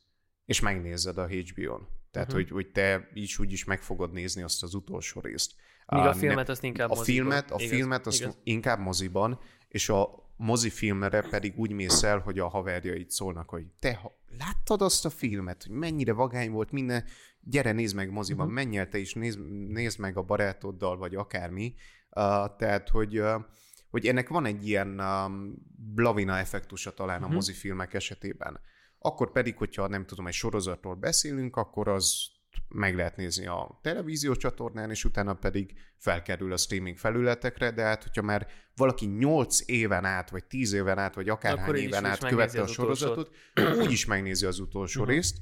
és 0.46 0.60
megnézed 0.60 1.18
a 1.18 1.28
HBO-n. 1.28 1.97
Tehát, 2.12 2.28
uh-huh. 2.28 2.44
hogy, 2.44 2.52
hogy 2.52 2.72
te 2.72 3.10
így 3.14 3.36
úgy 3.40 3.52
is 3.52 3.64
meg 3.64 3.82
fogod 3.82 4.12
nézni 4.12 4.42
azt 4.42 4.64
az 4.64 4.74
utolsó 4.74 5.22
részt. 5.22 5.54
Míg 5.88 6.04
a, 6.04 6.14
filmet 6.14 6.50
azt 6.50 6.64
inkább 6.64 6.92
a 6.92 6.96
moziban. 6.96 7.16
Filmet, 7.16 7.52
a 7.52 7.56
igaz, 7.58 7.70
filmet 7.70 8.08
azt 8.08 8.22
igaz. 8.22 8.38
inkább 8.44 8.80
moziban, 8.80 9.40
és 9.68 9.90
a 9.90 10.32
mozifilmre 10.36 11.22
pedig 11.30 11.54
úgy 11.58 11.72
mész 11.72 12.04
el, 12.04 12.20
hogy 12.20 12.40
a 12.40 12.48
haverjaid 12.48 13.12
szólnak, 13.12 13.50
hogy 13.50 13.66
te 13.80 13.94
ha, 13.94 14.20
láttad 14.38 14.82
azt 14.82 15.06
a 15.06 15.10
filmet, 15.10 15.64
hogy 15.64 15.76
mennyire 15.76 16.14
vagány 16.14 16.52
volt 16.52 16.72
minden, 16.72 17.04
gyere 17.42 17.72
nézd 17.72 17.96
meg 17.96 18.12
moziban, 18.12 18.48
uh-huh. 18.48 18.64
menj 18.64 18.78
el 18.78 18.90
te 18.90 18.98
is, 18.98 19.14
nézd, 19.14 19.40
nézd 19.68 20.00
meg 20.00 20.18
a 20.18 20.22
barátoddal, 20.22 20.98
vagy 20.98 21.16
akármi. 21.16 21.74
Uh, 22.10 22.56
tehát, 22.58 22.90
hogy 22.90 23.20
uh, 23.20 23.42
hogy 23.90 24.08
ennek 24.08 24.30
van 24.30 24.46
egy 24.46 24.68
ilyen 24.68 25.00
um, 25.00 25.56
lavina 25.96 26.38
effektusa 26.38 26.94
talán 26.94 27.16
uh-huh. 27.16 27.26
a 27.26 27.28
mhm. 27.28 27.36
mozifilmek 27.36 27.94
esetében. 27.94 28.60
Akkor 29.08 29.32
pedig, 29.32 29.58
hogyha 29.58 29.88
nem 29.88 30.06
tudom, 30.06 30.28
egy 30.28 30.34
sorozatról 30.34 30.96
beszélünk, 30.96 31.56
akkor 31.56 31.88
az 31.88 32.36
meg 32.68 32.96
lehet 32.96 33.16
nézni 33.16 33.46
a 33.46 33.80
televíziós 33.82 34.38
csatornán, 34.38 34.90
és 34.90 35.06
utána 35.06 35.34
pedig 35.34 35.74
felkerül 35.98 36.52
a 36.52 36.58
streaming 36.58 36.98
felületekre, 36.98 37.72
de 37.72 37.82
hát, 37.82 38.04
hogyha 38.04 38.22
már 38.22 38.48
valaki 38.76 39.06
8 39.06 39.60
éven 39.66 40.06
át, 40.06 40.30
vagy 40.30 40.44
10 40.44 40.74
éven 40.74 40.98
át, 40.98 41.16
vagy 41.16 41.30
akárhány 41.30 41.76
éven 41.76 42.06
át 42.06 42.28
követte 42.28 42.62
a 42.62 42.68
sorozatot, 42.68 43.36
úgy 43.82 43.92
is 43.92 44.06
megnézi 44.06 44.46
az 44.46 44.60
utolsó 44.60 45.02
uh-huh. 45.02 45.16
részt, 45.16 45.38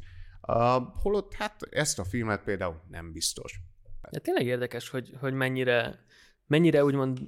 uh, 0.48 0.56
holott 0.94 1.34
hát 1.34 1.62
ezt 1.70 2.00
a 2.00 2.04
filmet 2.04 2.44
például 2.44 2.82
nem 2.90 3.12
biztos. 3.12 3.60
Ja, 4.12 4.20
tényleg 4.20 4.46
érdekes, 4.46 4.90
hogy, 4.90 5.14
hogy 5.20 5.34
mennyire, 5.34 6.06
mennyire 6.48 6.84
úgymond 6.84 7.20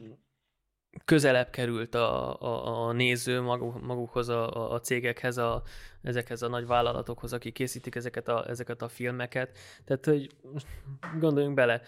közelebb 1.06 1.50
került 1.50 1.96
a, 1.96 2.42
a, 2.42 2.88
a 2.88 2.92
néző 2.92 3.42
maguk, 3.42 3.82
magukhoz, 3.82 4.30
a, 4.30 4.74
a 4.74 4.80
cégekhez, 4.80 5.38
a, 5.38 5.64
ezekhez 6.02 6.42
a 6.42 6.48
nagy 6.48 6.66
vállalatokhoz, 6.66 7.34
akik 7.34 7.54
készítik 7.54 7.96
ezeket 7.96 8.28
a, 8.28 8.50
ezeket 8.50 8.82
a 8.82 8.88
filmeket. 8.88 9.58
Tehát, 9.86 10.06
hogy 10.06 10.30
gondoljunk 11.20 11.56
bele, 11.56 11.82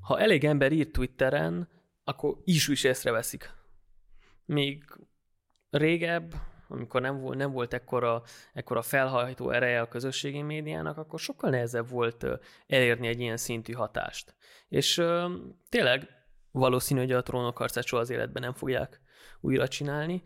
ha 0.00 0.20
elég 0.20 0.44
ember 0.44 0.72
ír 0.72 0.90
Twitteren, 0.90 1.68
akkor 2.04 2.36
is 2.44 2.68
is 2.68 2.84
észreveszik. 2.84 3.50
Még 4.44 4.84
régebb, 5.70 6.34
amikor 6.68 7.00
nem 7.00 7.20
volt, 7.20 7.36
nem 7.36 7.52
volt 7.52 7.74
ekkora, 7.74 8.22
ekkora 8.52 8.82
felhajtó 8.82 9.50
ereje 9.50 9.80
a 9.80 9.88
közösségi 9.88 10.42
médiának, 10.42 10.98
akkor 10.98 11.18
sokkal 11.18 11.50
nehezebb 11.50 11.88
volt 11.88 12.26
elérni 12.66 13.06
egy 13.06 13.20
ilyen 13.20 13.36
szintű 13.36 13.72
hatást. 13.72 14.34
És 14.68 15.02
tényleg 15.68 16.15
valószínű, 16.58 17.00
hogy 17.00 17.12
a 17.12 17.22
trónok 17.22 17.58
harcát 17.58 17.84
soha 17.84 18.02
az 18.02 18.10
életben 18.10 18.42
nem 18.42 18.52
fogják 18.52 19.00
újra 19.40 19.68
csinálni. 19.68 20.22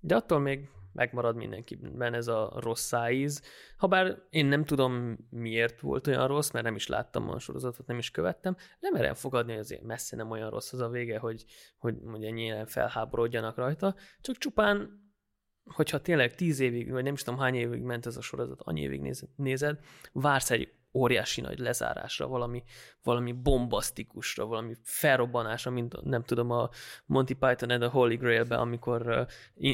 De 0.00 0.14
attól 0.14 0.38
még 0.38 0.68
megmarad 0.92 1.36
mindenkiben 1.36 2.14
ez 2.14 2.26
a 2.26 2.52
rossz 2.60 2.84
szájíz. 2.84 3.42
Habár 3.76 4.18
én 4.30 4.46
nem 4.46 4.64
tudom, 4.64 5.18
miért 5.30 5.80
volt 5.80 6.06
olyan 6.06 6.26
rossz, 6.26 6.50
mert 6.50 6.64
nem 6.64 6.74
is 6.74 6.86
láttam 6.86 7.28
a 7.28 7.38
sorozatot, 7.38 7.86
nem 7.86 7.98
is 7.98 8.10
követtem, 8.10 8.56
nem 8.80 8.92
merem 8.92 9.14
fogadni, 9.14 9.52
hogy 9.52 9.60
azért 9.60 9.82
messze 9.82 10.16
nem 10.16 10.30
olyan 10.30 10.50
rossz 10.50 10.72
az 10.72 10.80
a 10.80 10.88
vége, 10.88 11.18
hogy, 11.18 11.44
hogy, 11.78 11.96
hogy 12.04 12.24
ennyire 12.24 12.66
felháborodjanak 12.66 13.56
rajta, 13.56 13.94
csak 14.20 14.36
csupán 14.36 15.00
hogyha 15.64 16.00
tényleg 16.00 16.34
tíz 16.34 16.60
évig, 16.60 16.90
vagy 16.90 17.02
nem 17.02 17.12
is 17.12 17.22
tudom 17.22 17.40
hány 17.40 17.54
évig 17.54 17.82
ment 17.82 18.06
ez 18.06 18.16
a 18.16 18.20
sorozat, 18.20 18.60
annyi 18.62 18.80
évig 18.80 19.16
nézed, 19.36 19.78
vársz 20.12 20.50
egy 20.50 20.72
óriási 20.92 21.40
nagy 21.40 21.58
lezárásra, 21.58 22.26
valami, 22.26 22.62
valami 23.02 23.32
bombasztikusra, 23.32 24.46
valami 24.46 24.74
felrobbanásra, 24.82 25.70
mint 25.70 26.02
nem 26.02 26.22
tudom, 26.22 26.50
a 26.50 26.70
Monty 27.06 27.32
Python 27.32 27.70
and 27.70 27.82
a 27.82 27.88
Holy 27.88 28.16
Grail-be, 28.16 28.56
amikor 28.56 29.26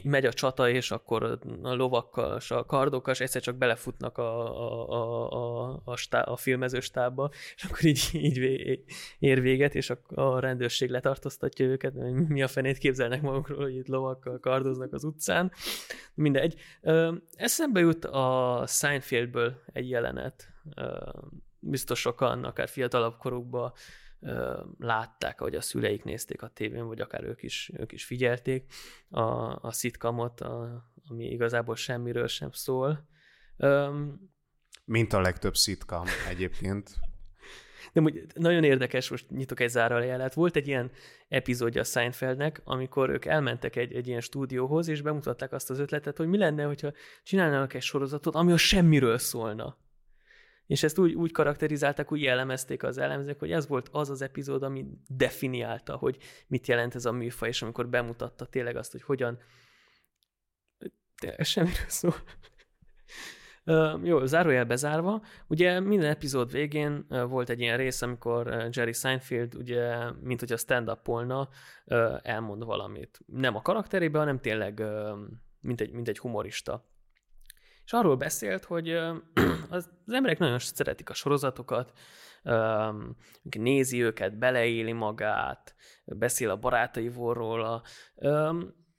megy 0.04 0.24
a 0.24 0.32
csata, 0.32 0.68
és 0.68 0.90
akkor 0.90 1.38
a 1.62 1.74
lovakkal, 1.74 2.36
és 2.36 2.50
a 2.50 2.64
kardokkal, 2.64 3.12
és 3.12 3.20
egyszer 3.20 3.42
csak 3.42 3.56
belefutnak 3.56 4.18
a, 4.18 4.58
a, 4.60 4.88
a, 4.88 5.30
a, 5.32 5.80
a, 5.84 5.96
stá, 5.96 6.20
a 6.20 6.36
filmezőstába, 6.36 7.30
és 7.56 7.64
akkor 7.64 7.84
így, 7.84 8.08
így 8.12 8.38
ér 9.18 9.40
véget, 9.40 9.74
és 9.74 9.90
a, 9.90 9.98
a 10.14 10.40
rendőrség 10.40 10.90
letartóztatja 10.90 11.66
őket, 11.66 11.94
mi 12.28 12.42
a 12.42 12.48
fenét 12.48 12.78
képzelnek 12.78 13.22
magukról, 13.22 13.62
hogy 13.62 13.76
itt 13.76 13.88
lovakkal 13.88 14.38
kardoznak 14.40 14.92
az 14.92 15.04
utcán. 15.04 15.52
Mindegy. 16.14 16.54
Eszembe 17.36 17.80
jut 17.80 18.04
a 18.04 18.64
Seinfeldből 18.66 19.62
egy 19.72 19.90
jelenet, 19.90 20.48
biztos 21.58 22.00
sokan, 22.00 22.44
akár 22.44 22.68
fiatalabb 22.68 23.16
korukban 23.16 23.72
látták, 24.78 25.40
ahogy 25.40 25.54
a 25.54 25.60
szüleik 25.60 26.04
nézték 26.04 26.42
a 26.42 26.48
tévén, 26.48 26.86
vagy 26.86 27.00
akár 27.00 27.24
ők 27.24 27.42
is, 27.42 27.70
ők 27.76 27.92
is 27.92 28.04
figyelték 28.04 28.72
a, 29.10 29.22
a 29.60 29.72
szitkamot, 29.72 30.40
a, 30.40 30.84
ami 31.08 31.24
igazából 31.24 31.76
semmiről 31.76 32.26
sem 32.26 32.50
szól. 32.52 33.08
Mint 34.84 35.12
a 35.12 35.20
legtöbb 35.20 35.56
szitkam 35.56 36.04
egyébként. 36.28 36.90
De 37.92 38.00
úgy, 38.00 38.26
nagyon 38.34 38.64
érdekes, 38.64 39.08
most 39.08 39.30
nyitok 39.30 39.60
egy 39.60 39.68
zárójelet. 39.68 40.34
Volt 40.34 40.56
egy 40.56 40.66
ilyen 40.66 40.90
epizódja 41.28 41.80
a 41.80 41.84
Seinfeldnek, 41.84 42.60
amikor 42.64 43.10
ők 43.10 43.24
elmentek 43.24 43.76
egy, 43.76 43.92
egy 43.92 44.06
ilyen 44.06 44.20
stúdióhoz, 44.20 44.88
és 44.88 45.02
bemutatták 45.02 45.52
azt 45.52 45.70
az 45.70 45.78
ötletet, 45.78 46.16
hogy 46.16 46.28
mi 46.28 46.38
lenne, 46.38 46.64
hogyha 46.64 46.92
csinálnának 47.22 47.74
egy 47.74 47.82
sorozatot, 47.82 48.34
ami 48.34 48.52
a 48.52 48.56
semmiről 48.56 49.18
szólna. 49.18 49.76
És 50.68 50.82
ezt 50.82 50.98
úgy, 50.98 51.14
úgy 51.14 51.32
karakterizálták, 51.32 52.12
úgy 52.12 52.22
jellemezték 52.22 52.82
az 52.82 52.98
elemzők, 52.98 53.38
hogy 53.38 53.52
ez 53.52 53.68
volt 53.68 53.88
az 53.92 54.10
az 54.10 54.22
epizód, 54.22 54.62
ami 54.62 54.86
definiálta, 55.06 55.96
hogy 55.96 56.18
mit 56.46 56.66
jelent 56.66 56.94
ez 56.94 57.04
a 57.04 57.12
műfaj, 57.12 57.48
és 57.48 57.62
amikor 57.62 57.88
bemutatta 57.88 58.46
tényleg 58.46 58.76
azt, 58.76 58.92
hogy 58.92 59.02
hogyan 59.02 59.38
tényleg 61.20 61.44
semmiről 61.44 61.88
szól. 61.88 62.14
Uh, 63.64 64.00
jó, 64.04 64.26
zárójel 64.26 64.64
bezárva. 64.64 65.22
Ugye 65.46 65.80
minden 65.80 66.10
epizód 66.10 66.52
végén 66.52 67.06
volt 67.08 67.48
egy 67.48 67.60
ilyen 67.60 67.76
rész, 67.76 68.02
amikor 68.02 68.68
Jerry 68.70 68.92
Seinfeld, 68.92 69.54
ugye, 69.54 70.10
mint 70.20 70.40
hogy 70.40 70.52
a 70.52 70.56
stand-upolna, 70.56 71.48
uh, 71.84 72.18
elmond 72.22 72.64
valamit. 72.64 73.20
Nem 73.26 73.56
a 73.56 73.62
karakterébe, 73.62 74.18
hanem 74.18 74.40
tényleg 74.40 74.82
mint, 75.60 75.80
egy, 75.80 75.92
mint 75.92 76.08
egy 76.08 76.18
humorista 76.18 76.88
és 77.88 77.94
arról 77.94 78.16
beszélt, 78.16 78.64
hogy 78.64 78.88
az, 79.70 79.90
emberek 80.06 80.38
nagyon 80.38 80.58
szeretik 80.58 81.10
a 81.10 81.14
sorozatokat, 81.14 81.92
nézi 83.42 84.02
őket, 84.02 84.38
beleéli 84.38 84.92
magát, 84.92 85.74
beszél 86.04 86.50
a 86.50 86.56
barátaiból 86.56 87.34
róla, 87.34 87.82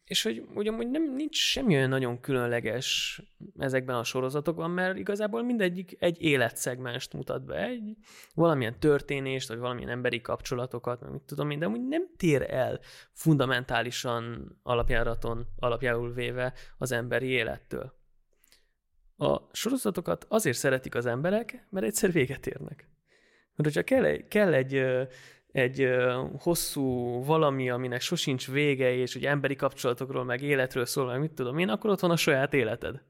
és 0.03 0.23
hogy 0.23 0.43
ugyanúgy 0.53 0.89
nem, 0.89 1.13
nincs 1.15 1.35
semmi 1.35 1.75
olyan 1.75 1.89
nagyon 1.89 2.19
különleges 2.19 3.21
ezekben 3.57 3.95
a 3.95 4.03
sorozatokban, 4.03 4.71
mert 4.71 4.97
igazából 4.97 5.43
mindegyik 5.43 5.95
egy 5.99 6.21
életszegmást 6.21 7.13
mutat 7.13 7.45
be, 7.45 7.63
egy 7.63 7.97
valamilyen 8.33 8.79
történést, 8.79 9.47
vagy 9.47 9.57
valamilyen 9.57 9.89
emberi 9.89 10.21
kapcsolatokat, 10.21 11.01
meg 11.01 11.21
tudom 11.25 11.49
én, 11.49 11.59
de 11.59 11.67
úgy 11.67 11.87
nem 11.87 12.09
tér 12.17 12.45
el 12.49 12.79
fundamentálisan 13.11 14.51
alapjáraton, 14.63 15.47
alapjául 15.55 16.13
véve 16.13 16.53
az 16.77 16.91
emberi 16.91 17.27
élettől. 17.27 17.97
A 19.21 19.41
sorozatokat 19.51 20.25
azért 20.29 20.57
szeretik 20.57 20.95
az 20.95 21.05
emberek, 21.05 21.67
mert 21.69 21.85
egyszer 21.85 22.11
véget 22.11 22.47
érnek. 22.47 22.87
Mert 23.55 23.75
hogyha 23.75 23.83
kell 23.83 24.05
egy, 24.05 24.27
kell 24.27 24.53
egy, 24.53 24.83
egy 25.51 25.89
hosszú 26.39 26.83
valami, 27.23 27.69
aminek 27.69 28.01
sosincs 28.01 28.51
vége, 28.51 28.93
és 28.93 29.13
hogy 29.13 29.25
emberi 29.25 29.55
kapcsolatokról, 29.55 30.23
meg 30.23 30.41
életről 30.41 30.85
szól, 30.85 31.05
meg 31.05 31.19
mit 31.19 31.31
tudom 31.31 31.57
én, 31.57 31.69
akkor 31.69 31.89
ott 31.89 32.01
a 32.01 32.15
saját 32.15 32.53
életed. 32.53 33.01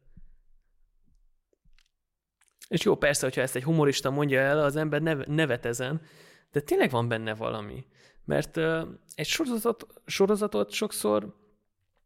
És 2.67 2.83
jó, 2.83 2.95
persze, 2.95 3.25
hogyha 3.25 3.41
ezt 3.41 3.55
egy 3.55 3.63
humorista 3.63 4.09
mondja 4.09 4.39
el, 4.39 4.59
az 4.59 4.75
ember 4.75 5.01
nev- 5.01 5.27
nevet 5.27 5.65
ezen, 5.65 6.01
de 6.51 6.59
tényleg 6.59 6.89
van 6.89 7.07
benne 7.07 7.35
valami. 7.35 7.85
Mert 8.25 8.57
egy 9.15 9.27
sorozatot, 9.27 10.01
sorozatot 10.05 10.71
sokszor 10.71 11.35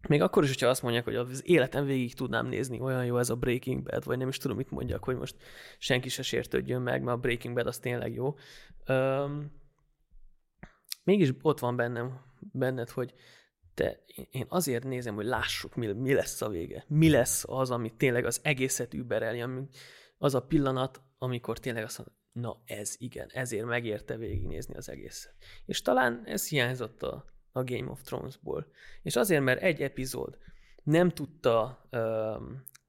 még 0.08 0.22
akkor 0.22 0.44
is, 0.44 0.50
hogyha 0.50 0.68
azt 0.68 0.82
mondják, 0.82 1.04
hogy 1.04 1.16
az 1.16 1.42
életem 1.46 1.86
végig 1.86 2.14
tudnám 2.14 2.48
nézni, 2.48 2.80
olyan 2.80 3.06
jó 3.06 3.18
ez 3.18 3.30
a 3.30 3.36
Breaking 3.36 3.84
Bad, 3.84 4.06
vagy 4.06 4.18
nem 4.18 4.28
is 4.28 4.38
tudom, 4.38 4.58
mit 4.58 4.72
mondjak, 4.72 5.04
hogy 5.04 5.16
most 5.16 5.36
senki 5.78 6.10
se 6.10 6.22
sértődjön 6.22 6.82
meg, 6.82 7.04
mert 7.04 7.18
a 7.18 7.20
Breaking 7.20 7.56
Bad 7.56 7.68
az 7.68 7.80
tényleg 7.80 8.14
jó. 8.14 8.36
Um, 8.88 9.62
mégis 11.04 11.32
ott 11.42 11.60
van 11.60 11.76
bennem, 11.76 12.22
benned, 12.40 12.90
hogy 12.90 13.14
te, 13.74 14.04
én 14.30 14.46
azért 14.48 14.84
nézem, 14.84 15.16
hogy 15.16 15.26
lássuk, 15.26 15.76
mi, 15.76 15.88
mi 15.88 16.14
lesz 16.14 16.42
a 16.42 16.50
vége. 16.50 16.86
Mi 16.88 17.10
lesz 17.10 17.44
az, 17.48 17.72
ami 17.72 17.96
tényleg 17.98 18.26
az 18.26 18.40
egészet 18.44 18.94
überelni, 18.94 19.42
ami, 19.42 19.68
az 20.18 20.36
a 20.36 20.46
pillanat, 20.46 21.02
amikor 21.18 21.60
tényleg 21.60 21.84
azt 21.84 21.98
mondja, 21.98 22.16
na 22.32 22.62
ez 22.66 22.96
igen, 22.98 23.30
ezért 23.34 23.66
megérte 23.66 24.18
végignézni 24.18 24.76
az 24.76 24.90
egészet. 24.90 25.36
És 25.66 25.82
talán 25.82 26.22
ez 26.26 26.48
hiányzott 26.48 27.04
a, 27.04 27.33
a 27.54 27.64
Game 27.64 27.92
of 27.92 28.02
Thrones-ból. 28.04 28.68
És 29.02 29.16
azért, 29.16 29.44
mert 29.44 29.62
egy 29.62 29.82
epizód 29.82 30.38
nem 30.84 31.10
tudta 31.10 31.88
ö, 31.90 32.36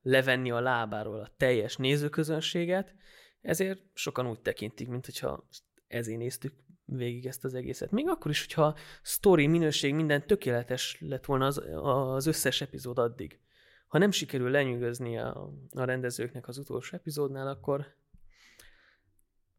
levenni 0.02 0.50
a 0.50 0.60
lábáról 0.60 1.20
a 1.20 1.30
teljes 1.36 1.76
nézőközönséget, 1.76 2.94
ezért 3.40 3.82
sokan 3.92 4.26
úgy 4.26 4.40
tekintik, 4.40 4.88
mint 4.88 5.04
hogyha 5.04 5.48
ezért 5.86 6.18
néztük 6.18 6.54
végig 6.84 7.26
ezt 7.26 7.44
az 7.44 7.54
egészet. 7.54 7.90
Még 7.90 8.08
akkor 8.08 8.30
is, 8.30 8.44
hogyha 8.44 8.76
story, 9.02 9.46
minőség, 9.46 9.94
minden 9.94 10.26
tökéletes 10.26 10.96
lett 11.00 11.24
volna 11.24 11.46
az, 11.46 11.62
az 11.82 12.26
összes 12.26 12.60
epizód 12.60 12.98
addig. 12.98 13.38
Ha 13.86 13.98
nem 13.98 14.10
sikerül 14.10 14.50
lenyűgözni 14.50 15.18
a, 15.18 15.52
a 15.70 15.84
rendezőknek 15.84 16.48
az 16.48 16.58
utolsó 16.58 16.96
epizódnál, 16.96 17.48
akkor 17.48 17.86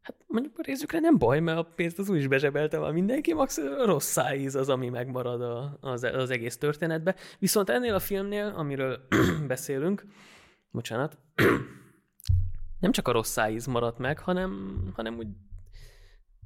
Hát 0.06 0.16
mondjuk 0.26 0.58
a 0.58 0.62
részükre 0.62 0.98
nem 0.98 1.18
baj, 1.18 1.40
mert 1.40 1.58
a 1.58 1.62
pénzt 1.62 1.98
az 1.98 2.08
úgy 2.08 2.18
is 2.18 2.26
bezsebelte 2.26 2.78
van 2.78 2.92
mindenki, 2.92 3.32
max 3.32 3.58
rossz 3.84 4.10
szájíz 4.10 4.54
az, 4.54 4.68
ami 4.68 4.88
megmarad 4.88 5.42
a, 5.42 5.78
az, 5.80 6.02
az 6.02 6.30
egész 6.30 6.56
történetbe. 6.56 7.14
Viszont 7.38 7.70
ennél 7.70 7.94
a 7.94 7.98
filmnél, 7.98 8.52
amiről 8.56 9.06
beszélünk, 9.46 10.04
bocsánat, 10.70 11.18
nem 12.80 12.92
csak 12.92 13.08
a 13.08 13.12
rossz 13.12 13.30
szájíz 13.30 13.66
maradt 13.66 13.98
meg, 13.98 14.18
hanem, 14.18 14.80
hanem 14.94 15.16
úgy 15.16 15.26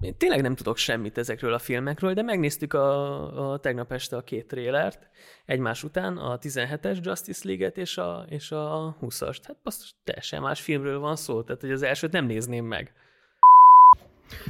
én 0.01 0.17
tényleg 0.17 0.43
nem 0.43 0.55
tudok 0.55 0.77
semmit 0.77 1.19
ezekről 1.19 1.53
a 1.53 1.59
filmekről, 1.59 2.15
de 2.15 2.23
megnéztük 2.23 2.73
a, 2.73 3.53
a 3.53 3.59
tegnap 3.59 3.93
este 3.93 4.17
a 4.17 4.23
két 4.25 4.47
trélert 4.47 5.09
egymás 5.47 5.85
után, 5.85 6.17
a 6.17 6.39
17-es 6.39 6.99
Justice 7.03 7.49
League-et 7.49 7.77
és 7.77 7.99
a, 7.99 8.27
és 8.29 8.51
a 8.51 8.97
20-ast. 9.01 9.39
Hát 9.43 9.57
azt 9.63 9.91
teljesen 10.05 10.43
más 10.43 10.61
filmről 10.61 10.99
van 10.99 11.17
szó, 11.17 11.43
tehát 11.43 11.61
hogy 11.61 11.73
az 11.73 11.83
elsőt 11.83 12.13
nem 12.13 12.25
nézném 12.25 12.65
meg. 12.65 12.95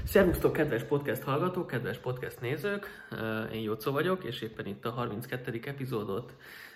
Szervusztok, 0.05 0.53
kedves 0.53 0.83
podcast 0.83 1.23
hallgatók, 1.23 1.66
kedves 1.66 1.99
podcast 1.99 2.40
nézők! 2.40 2.87
Én 3.53 3.62
Jocó 3.62 3.93
vagyok, 3.93 4.25
és 4.25 4.40
éppen 4.40 4.66
itt 4.66 4.85
a 4.85 4.90
32. 4.90 5.61
epizódot 5.64 6.35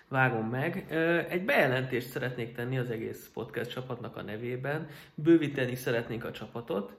vágom 0.09 0.49
meg. 0.49 0.93
Egy 1.29 1.45
bejelentést 1.45 2.09
szeretnék 2.09 2.55
tenni 2.55 2.79
az 2.79 2.91
egész 2.91 3.31
podcast 3.33 3.71
csapatnak 3.71 4.17
a 4.17 4.23
nevében. 4.23 4.89
Bővíteni 5.15 5.75
szeretnénk 5.75 6.25
a 6.25 6.31
csapatot. 6.31 6.97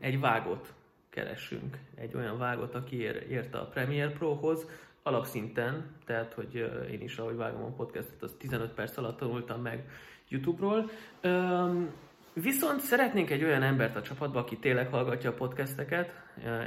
Egy 0.00 0.20
vágot 0.20 0.72
keresünk. 1.10 1.78
Egy 1.94 2.14
olyan 2.14 2.38
vágot, 2.38 2.74
aki 2.74 2.96
érte 3.28 3.58
a 3.58 3.66
Premiere 3.66 4.12
Prohoz, 4.12 4.66
alapszinten, 5.02 5.84
tehát 6.06 6.32
hogy 6.32 6.54
én 6.90 7.00
is, 7.00 7.18
ahogy 7.18 7.36
vágom 7.36 7.62
a 7.62 7.74
podcastot, 7.76 8.22
az 8.22 8.34
15 8.38 8.72
perc 8.72 8.96
alatt 8.96 9.18
tanultam 9.18 9.62
meg 9.62 9.90
YouTube-ról. 10.28 10.90
Viszont 12.42 12.80
szeretnénk 12.80 13.30
egy 13.30 13.44
olyan 13.44 13.62
embert 13.62 13.96
a 13.96 14.02
csapatba, 14.02 14.38
aki 14.38 14.56
tényleg 14.56 14.88
hallgatja 14.88 15.30
a 15.30 15.34
podcasteket, 15.34 16.12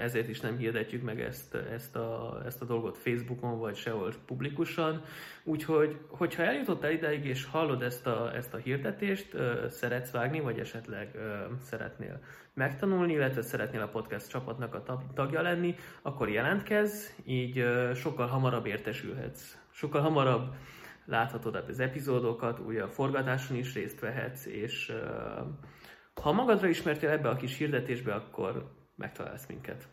ezért 0.02 0.30
is 0.30 0.40
nem 0.40 0.58
hirdetjük 0.58 1.04
meg 1.04 1.22
ezt, 1.22 1.56
ezt, 1.56 1.96
a, 1.96 2.42
ezt 2.46 2.62
a 2.62 2.66
dolgot 2.66 2.98
Facebookon, 2.98 3.60
vagy 3.60 3.76
sehol 3.76 4.14
publikusan. 4.26 5.04
Úgyhogy, 5.44 5.98
hogyha 6.08 6.44
eljutottál 6.44 6.92
ideig, 6.92 7.26
és 7.26 7.46
hallod 7.46 7.82
ezt 7.82 8.08
a, 8.08 8.36
ezt 8.36 8.54
a 8.54 8.58
hirdetést, 8.58 9.36
szeretsz 9.70 10.12
vágni, 10.12 10.40
vagy 10.40 10.60
esetleg 10.60 11.18
szeretnél 11.62 12.20
megtanulni, 12.54 13.14
illetve 13.14 13.42
szeretnél 13.42 13.82
a 13.82 13.88
podcast 13.88 14.30
csapatnak 14.30 14.74
a 14.74 15.04
tagja 15.14 15.42
lenni, 15.42 15.76
akkor 16.02 16.30
jelentkezz, 16.30 17.08
így 17.26 17.66
sokkal 17.96 18.28
hamarabb 18.28 18.66
értesülhetsz. 18.66 19.58
Sokkal 19.72 20.02
hamarabb 20.02 20.56
láthatod 21.06 21.56
az 21.56 21.80
epizódokat, 21.80 22.60
a 22.60 22.90
forgatáson 22.90 23.58
is 23.58 23.74
részt 23.74 24.00
vehetsz, 24.00 24.46
és 24.46 24.94
ha 26.22 26.32
magadra 26.32 26.68
ismertél 26.68 27.10
ebbe 27.10 27.30
a 27.30 27.36
kis 27.36 27.58
hirdetésbe, 27.58 28.14
akkor 28.14 28.72
megtalálsz 28.96 29.46
minket. 29.48 29.88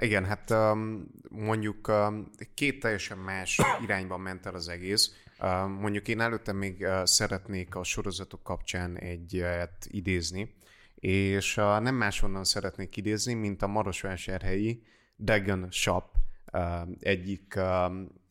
Igen, 0.00 0.24
hát 0.24 0.54
mondjuk 1.30 1.92
két 2.54 2.80
teljesen 2.80 3.18
más 3.18 3.60
irányban 3.82 4.20
ment 4.20 4.46
el 4.46 4.54
az 4.54 4.68
egész. 4.68 5.14
Mondjuk 5.78 6.08
én 6.08 6.20
előtte 6.20 6.52
még 6.52 6.86
szeretnék 7.02 7.74
a 7.74 7.84
sorozatok 7.84 8.42
kapcsán 8.42 8.96
egyet 8.96 9.86
idézni, 9.90 10.54
és 10.94 11.54
nem 11.54 11.94
máshonnan 11.94 12.44
szeretnék 12.44 12.96
idézni, 12.96 13.34
mint 13.34 13.62
a 13.62 13.66
Marosvásárhelyi 13.66 14.82
Dagon 15.18 15.70
Shop 15.70 16.04
egyik, 16.98 17.58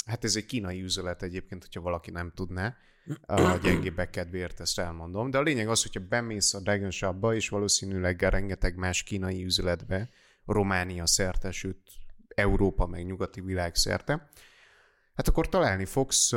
hát 0.07 0.23
ez 0.23 0.35
egy 0.35 0.45
kínai 0.45 0.81
üzlet 0.81 1.23
egyébként, 1.23 1.63
hogyha 1.63 1.81
valaki 1.81 2.11
nem 2.11 2.31
tudná, 2.35 2.77
a 3.21 3.55
gyengébbek 3.63 4.09
kedvéért 4.09 4.59
ezt 4.59 4.79
elmondom, 4.79 5.29
de 5.29 5.37
a 5.37 5.41
lényeg 5.41 5.67
az, 5.67 5.81
hogyha 5.81 6.07
bemész 6.07 6.53
a 6.53 6.59
Dragon 6.59 6.91
Shopba, 6.91 7.35
és 7.35 7.49
valószínűleg 7.49 8.21
rengeteg 8.21 8.75
más 8.75 9.03
kínai 9.03 9.43
üzletbe, 9.43 10.09
Románia 10.45 11.05
szerte, 11.05 11.51
sőt 11.51 11.77
Európa 12.27 12.87
meg 12.87 13.05
nyugati 13.05 13.41
világ 13.41 13.75
szerte, 13.75 14.29
hát 15.15 15.27
akkor 15.27 15.49
találni 15.49 15.85
fogsz 15.85 16.31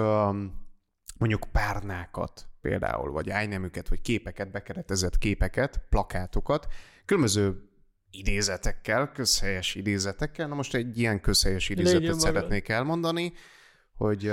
mondjuk 1.19 1.47
párnákat 1.53 2.49
például, 2.61 3.11
vagy 3.11 3.31
ájnemüket, 3.31 3.89
vagy 3.89 4.01
képeket, 4.01 4.51
bekeretezett 4.51 5.19
képeket, 5.19 5.81
plakátokat, 5.89 6.67
különböző 7.05 7.71
idézetekkel, 8.11 9.11
közhelyes 9.13 9.75
idézetekkel. 9.75 10.49
Na 10.49 10.55
most 10.55 10.75
egy 10.75 10.99
ilyen 10.99 11.21
közhelyes 11.21 11.69
idézetet 11.69 12.01
Legyen 12.01 12.19
szeretnék 12.19 12.69
maga. 12.69 12.75
elmondani, 12.75 13.33
hogy 14.01 14.33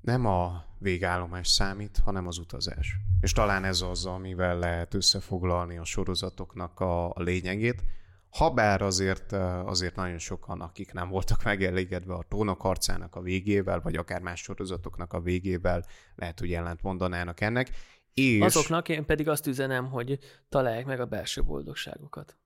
nem 0.00 0.26
a 0.26 0.64
végállomás 0.78 1.48
számít, 1.48 2.00
hanem 2.04 2.26
az 2.26 2.38
utazás. 2.38 2.96
És 3.20 3.32
talán 3.32 3.64
ez 3.64 3.80
az, 3.80 4.06
amivel 4.06 4.58
lehet 4.58 4.94
összefoglalni 4.94 5.78
a 5.78 5.84
sorozatoknak 5.84 6.80
a, 6.80 7.10
a 7.10 7.22
lényegét. 7.22 7.82
Habár 8.30 8.82
azért, 8.82 9.32
azért 9.64 9.96
nagyon 9.96 10.18
sokan, 10.18 10.60
akik 10.60 10.92
nem 10.92 11.08
voltak 11.08 11.42
megelégedve 11.42 12.14
a 12.14 12.24
tónok 12.28 12.60
harcának 12.60 13.14
a 13.14 13.20
végével, 13.20 13.80
vagy 13.80 13.96
akár 13.96 14.20
más 14.20 14.40
sorozatoknak 14.40 15.12
a 15.12 15.20
végével, 15.20 15.84
lehet, 16.14 16.38
hogy 16.38 16.52
ellent 16.52 16.82
mondanának 16.82 17.40
ennek. 17.40 17.70
És... 18.14 18.40
Azoknak 18.40 18.88
én 18.88 19.04
pedig 19.04 19.28
azt 19.28 19.46
üzenem, 19.46 19.90
hogy 19.90 20.18
találják 20.48 20.86
meg 20.86 21.00
a 21.00 21.06
belső 21.06 21.42
boldogságokat. 21.42 22.36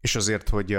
És 0.00 0.16
azért, 0.16 0.48
hogy 0.48 0.78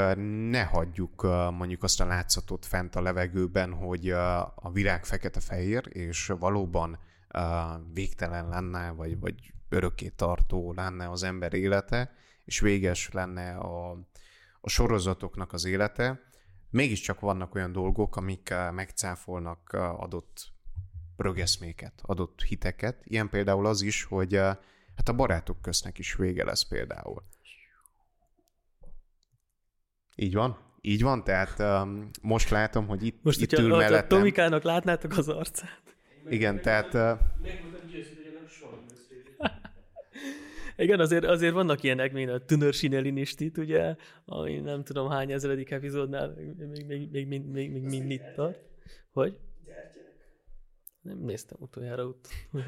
ne 0.50 0.64
hagyjuk 0.64 1.22
mondjuk 1.52 1.84
azt 1.84 2.02
a 2.02 2.06
látszatot 2.06 2.66
fent 2.66 2.96
a 2.96 3.02
levegőben, 3.02 3.74
hogy 3.74 4.10
a 4.56 4.72
világ 4.74 5.06
fekete-fehér, 5.06 5.88
és 5.90 6.28
valóban 6.40 7.00
végtelen 7.94 8.50
lenne, 8.50 8.90
vagy, 8.90 9.20
vagy 9.20 9.54
örökké 9.70 10.08
tartó 10.08 10.74
lenne 10.74 11.10
az 11.10 11.24
ember 11.24 11.54
élete, 11.54 12.14
és 12.46 12.60
véges 12.60 13.10
lenne 13.12 13.56
a, 13.56 13.92
a 14.62 14.70
sorozatoknak 14.70 15.54
az 15.54 15.66
élete, 15.66 16.22
mégiscsak 16.70 17.20
vannak 17.20 17.56
olyan 17.56 17.72
dolgok, 17.72 18.16
amik 18.16 18.54
megcáfolnak 18.72 19.74
adott 19.98 20.52
rögeszméket, 21.18 21.94
adott 22.02 22.42
hiteket. 22.42 23.02
Ilyen 23.04 23.30
például 23.30 23.66
az 23.66 23.82
is, 23.82 24.04
hogy 24.04 24.36
hát 24.96 25.10
a 25.10 25.14
barátok 25.14 25.62
köznek 25.62 25.98
is 25.98 26.16
vége 26.16 26.44
lesz 26.44 26.64
például. 26.64 27.24
Így 30.16 30.34
van? 30.34 30.58
Így 30.82 31.02
van, 31.02 31.24
tehát 31.24 31.60
um, 31.60 32.10
most 32.22 32.50
látom, 32.50 32.88
hogy 32.88 33.06
itt, 33.06 33.20
most, 33.24 33.42
itt 33.42 33.52
ül 33.52 33.76
mellettem. 33.76 34.18
Tomikának 34.18 34.64
látnátok 34.64 35.18
az 35.18 35.30
arcát. 35.30 35.82
Igen, 36.30 36.62
tehát... 36.62 36.94
Uh... 36.94 37.20
Igen, 40.76 41.00
azért, 41.00 41.26
azért 41.26 41.54
vannak 41.54 41.84
ilyenek, 41.84 42.12
mint 42.14 42.30
a 42.30 42.46
Tunör 42.46 42.74
Sinelinistít, 42.74 43.58
ugye, 43.58 43.96
ami 44.26 44.60
nem 44.60 44.84
tudom 44.84 45.10
hány 45.10 45.32
ezredik 45.32 45.72
epizódnál 45.72 46.34
még, 46.58 46.86
még, 46.88 47.10
még, 47.10 47.28
még, 47.28 47.46
még, 47.46 47.72
még 47.72 47.84
mindig 47.84 48.22
tart. 48.36 48.60
Hogy? 49.12 49.38
Nem 51.02 51.18
néztem 51.18 51.58
utoljára 51.62 52.04
ut. 52.04 52.28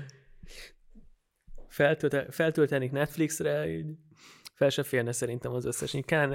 Feltölte, 1.68 2.32
feltöltenik 2.32 2.92
Netflixre, 2.92 3.70
így 3.70 3.96
fel 4.54 4.70
se 4.70 4.84
férne 4.84 5.12
szerintem 5.12 5.52
az 5.54 5.66
összes. 5.66 5.94
El, 5.94 6.30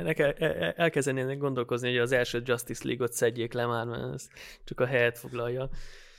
elkezdenének 0.76 1.38
gondolkozni, 1.38 1.88
hogy 1.88 1.98
az 1.98 2.12
első 2.12 2.42
Justice 2.44 2.84
League-ot 2.84 3.12
szedjék 3.12 3.52
le 3.52 3.66
már, 3.66 3.86
mert 3.86 4.14
ez 4.14 4.28
csak 4.64 4.80
a 4.80 4.86
helyet 4.86 5.18
foglalja. 5.18 5.68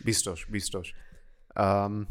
Biztos, 0.04 0.46
biztos. 0.46 0.94
Um, 1.56 2.08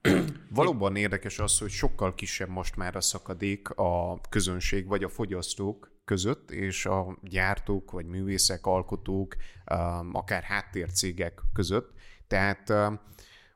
valóban 0.50 0.96
érdekes 0.96 1.38
az, 1.38 1.58
hogy 1.58 1.70
sokkal 1.70 2.14
kisebb 2.14 2.48
most 2.48 2.76
már 2.76 2.96
a 2.96 3.00
szakadék 3.00 3.70
a 3.70 4.20
közönség 4.28 4.86
vagy 4.86 5.04
a 5.04 5.08
fogyasztók 5.08 5.90
között, 6.04 6.50
és 6.50 6.86
a 6.86 7.18
gyártók, 7.22 7.90
vagy 7.90 8.06
művészek, 8.06 8.66
alkotók, 8.66 9.36
um, 9.74 10.10
akár 10.12 10.42
háttércégek 10.42 11.40
között. 11.52 11.92
Tehát 12.26 12.70
um, 12.70 13.00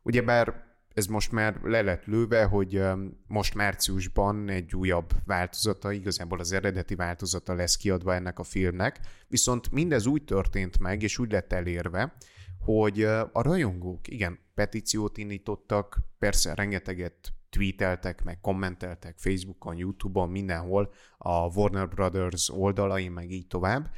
ugyebár 0.02 0.69
ez 1.00 1.06
most 1.06 1.32
már 1.32 1.60
le 1.62 1.82
lett 1.82 2.04
lőve, 2.04 2.44
hogy 2.44 2.82
most 3.26 3.54
márciusban 3.54 4.48
egy 4.48 4.74
újabb 4.74 5.12
változata, 5.24 5.92
igazából 5.92 6.38
az 6.38 6.52
eredeti 6.52 6.94
változata 6.94 7.54
lesz 7.54 7.76
kiadva 7.76 8.14
ennek 8.14 8.38
a 8.38 8.42
filmnek, 8.42 9.00
viszont 9.28 9.70
mindez 9.70 10.06
úgy 10.06 10.24
történt 10.24 10.78
meg, 10.78 11.02
és 11.02 11.18
úgy 11.18 11.32
lett 11.32 11.52
elérve, 11.52 12.16
hogy 12.58 13.02
a 13.32 13.42
rajongók, 13.42 14.08
igen, 14.08 14.38
petíciót 14.54 15.18
indítottak, 15.18 15.98
persze 16.18 16.54
rengeteget 16.54 17.32
tweeteltek, 17.50 18.24
meg 18.24 18.40
kommenteltek 18.40 19.18
Facebookon, 19.18 19.76
Youtube-on, 19.76 20.28
mindenhol, 20.28 20.92
a 21.18 21.54
Warner 21.54 21.88
Brothers 21.88 22.50
oldalain, 22.50 23.12
meg 23.12 23.30
így 23.30 23.46
tovább, 23.46 23.90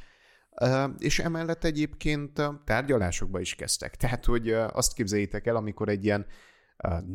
és 0.97 1.19
emellett 1.19 1.63
egyébként 1.63 2.41
tárgyalásokba 2.65 3.39
is 3.39 3.55
kezdtek. 3.55 3.95
Tehát, 4.03 4.25
hogy 4.25 4.51
azt 4.51 4.93
képzeljétek 4.93 5.47
el, 5.47 5.55
amikor 5.55 5.89
egy 5.89 6.03
ilyen 6.03 6.25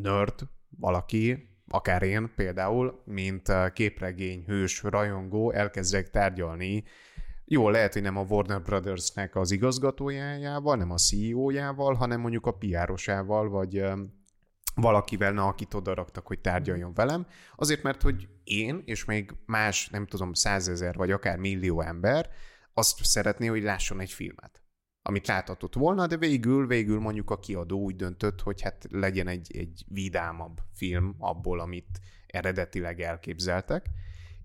nerd 0.03 0.49
valaki, 0.79 1.49
akár 1.69 2.03
én 2.03 2.33
például, 2.37 3.03
mint 3.05 3.53
képregény 3.73 4.45
hős 4.47 4.83
rajongó 4.83 5.53
elkezdek 5.53 6.11
tárgyalni 6.11 6.85
jó, 7.51 7.69
lehet, 7.69 7.93
hogy 7.93 8.03
nem 8.03 8.17
a 8.17 8.25
Warner 8.29 8.63
Brothers-nek 8.63 9.37
az 9.37 9.51
igazgatójával, 9.51 10.77
nem 10.77 10.91
a 10.91 10.99
CEO-jával, 10.99 11.95
hanem 11.95 12.21
mondjuk 12.21 12.47
a 12.47 12.53
piárosával, 12.53 13.49
vagy 13.49 13.85
valakivel, 14.75 15.33
na, 15.33 15.47
akit 15.47 15.75
odaraktak, 15.75 16.27
hogy 16.27 16.41
tárgyaljon 16.41 16.95
velem. 16.95 17.27
Azért, 17.57 17.83
mert 17.83 18.03
hogy 18.03 18.29
én, 18.45 18.83
és 18.85 19.05
még 19.05 19.35
más, 19.47 19.89
nem 19.89 20.07
tudom, 20.07 20.33
százezer, 20.33 20.95
vagy 20.95 21.11
akár 21.11 21.39
millió 21.39 21.81
ember 21.81 22.31
azt 22.75 23.05
szeretné, 23.05 23.47
hogy 23.47 23.63
lásson 23.63 24.01
egy 24.01 24.13
filmet 24.13 24.63
amit 25.03 25.27
láthatott 25.27 25.75
volna, 25.75 26.07
de 26.07 26.17
végül, 26.17 26.67
végül 26.67 27.01
mondjuk 27.01 27.31
a 27.31 27.39
kiadó 27.39 27.79
úgy 27.81 27.97
döntött, 27.97 28.41
hogy 28.41 28.61
hát 28.61 28.87
legyen 28.91 29.29
egy, 29.29 29.57
egy 29.57 29.85
vidámabb 29.89 30.61
film 30.75 31.15
abból, 31.19 31.61
amit 31.61 32.01
eredetileg 32.27 33.01
elképzeltek. 33.01 33.87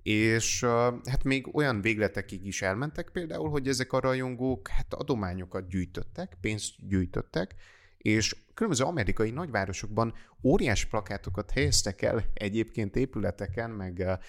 És 0.03 0.63
hát 1.03 1.23
még 1.23 1.55
olyan 1.55 1.81
végletekig 1.81 2.45
is 2.45 2.61
elmentek 2.61 3.09
például, 3.09 3.49
hogy 3.49 3.67
ezek 3.67 3.93
a 3.93 3.99
rajongók 3.99 4.67
hát 4.67 4.93
adományokat 4.93 5.67
gyűjtöttek, 5.67 6.37
pénzt 6.41 6.87
gyűjtöttek, 6.87 7.55
és 7.97 8.35
különböző 8.53 8.83
amerikai 8.83 9.31
nagyvárosokban 9.31 10.13
óriás 10.43 10.85
plakátokat 10.85 11.51
helyeztek 11.51 12.01
el 12.01 12.23
egyébként 12.33 12.95
épületeken, 12.95 13.69
meg 13.69 14.19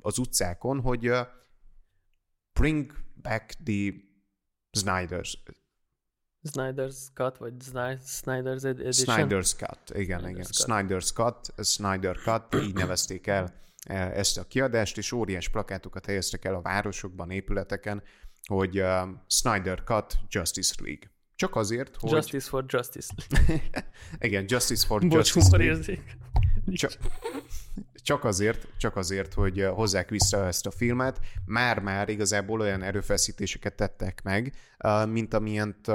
az 0.00 0.18
utcákon, 0.18 0.80
hogy 0.80 1.10
bring 2.52 2.92
back 3.22 3.54
the 3.64 3.92
Snyder's 4.78 5.34
Snyder's 6.42 6.96
Cut, 7.14 7.36
vagy 7.36 7.52
Snyder's 7.60 8.64
Edition? 8.64 9.16
Snyder's 9.16 9.54
Cut, 9.56 9.98
igen, 9.98 10.20
Snyder's 10.20 10.30
igen. 10.30 10.44
Cut. 10.44 10.54
Snyder's 10.54 11.12
Cut, 11.12 11.66
Snyder 11.66 12.16
Cut, 12.16 12.62
így 12.62 12.74
nevezték 12.74 13.26
el 13.26 13.54
e, 13.86 13.94
ezt 13.94 14.38
a 14.38 14.44
kiadást, 14.44 14.98
és 14.98 15.12
óriás 15.12 15.48
plakátokat 15.48 16.06
helyeztek 16.06 16.44
el 16.44 16.54
a 16.54 16.60
városokban, 16.60 17.30
épületeken, 17.30 18.02
hogy 18.46 18.80
uh, 18.80 19.08
Snyder 19.26 19.82
Cut 19.84 20.18
Justice 20.28 20.74
League. 20.78 21.10
Csak 21.34 21.56
azért, 21.56 21.96
hogy... 21.96 22.10
Justice 22.10 22.48
for 22.48 22.64
Justice. 22.68 23.14
igen, 24.18 24.44
Justice 24.48 24.86
for 24.86 25.00
Bocs, 25.00 25.34
Justice 25.34 25.56
League. 25.56 26.04
Csak, 26.72 26.92
csak 28.02 28.24
azért, 28.24 28.68
csak 28.76 28.96
azért, 28.96 29.34
hogy 29.34 29.64
hozzák 29.74 30.08
vissza 30.08 30.46
ezt 30.46 30.66
a 30.66 30.70
filmet, 30.70 31.20
már-már 31.44 32.08
igazából 32.08 32.60
olyan 32.60 32.82
erőfeszítéseket 32.82 33.74
tettek 33.74 34.22
meg, 34.22 34.54
mint 35.08 35.34
amilyent 35.34 35.86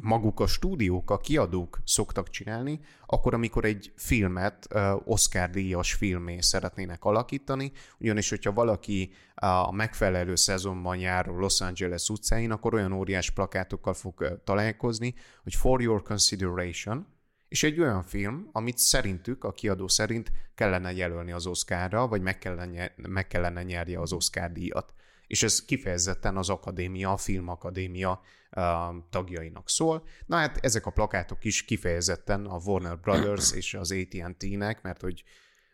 maguk 0.00 0.40
a 0.40 0.46
stúdiók, 0.46 1.10
a 1.10 1.18
kiadók 1.18 1.78
szoktak 1.84 2.30
csinálni, 2.30 2.80
akkor 3.06 3.34
amikor 3.34 3.64
egy 3.64 3.92
filmet 3.96 4.68
Oscar-díjas 5.04 5.92
filmé 5.92 6.40
szeretnének 6.40 7.04
alakítani, 7.04 7.72
ugyanis 7.98 8.28
hogyha 8.28 8.52
valaki 8.52 9.12
a 9.34 9.72
megfelelő 9.72 10.34
szezonban 10.34 10.96
jár 10.96 11.26
Los 11.26 11.60
Angeles 11.60 12.08
utcáin, 12.08 12.50
akkor 12.50 12.74
olyan 12.74 12.92
óriás 12.92 13.30
plakátokkal 13.30 13.94
fog 13.94 14.40
találkozni, 14.44 15.14
hogy 15.42 15.54
for 15.54 15.82
your 15.82 16.02
consideration, 16.02 17.06
és 17.48 17.62
egy 17.62 17.80
olyan 17.80 18.02
film, 18.02 18.48
amit 18.52 18.78
szerintük, 18.78 19.44
a 19.44 19.52
kiadó 19.52 19.88
szerint 19.88 20.32
kellene 20.54 20.92
jelölni 20.92 21.32
az 21.32 21.46
Oscarra, 21.46 22.06
vagy 22.06 22.22
meg 22.22 22.38
kellene, 22.38 22.92
meg 22.96 23.26
kellene 23.26 23.62
nyerje 23.62 24.00
az 24.00 24.12
Oscar 24.12 24.52
díjat. 24.52 24.94
És 25.26 25.42
ez 25.42 25.64
kifejezetten 25.64 26.36
az 26.36 26.48
akadémia, 26.48 27.12
a 27.12 27.16
filmakadémia 27.16 28.20
uh, 28.56 28.62
tagjainak 29.10 29.68
szól. 29.68 30.04
Na 30.26 30.36
hát 30.36 30.58
ezek 30.60 30.86
a 30.86 30.90
plakátok 30.90 31.44
is 31.44 31.64
kifejezetten 31.64 32.46
a 32.46 32.58
Warner 32.64 32.98
Brothers 32.98 33.52
és 33.60 33.74
az 33.74 33.92
AT&T-nek, 33.92 34.82
mert 34.82 35.00
hogy 35.00 35.24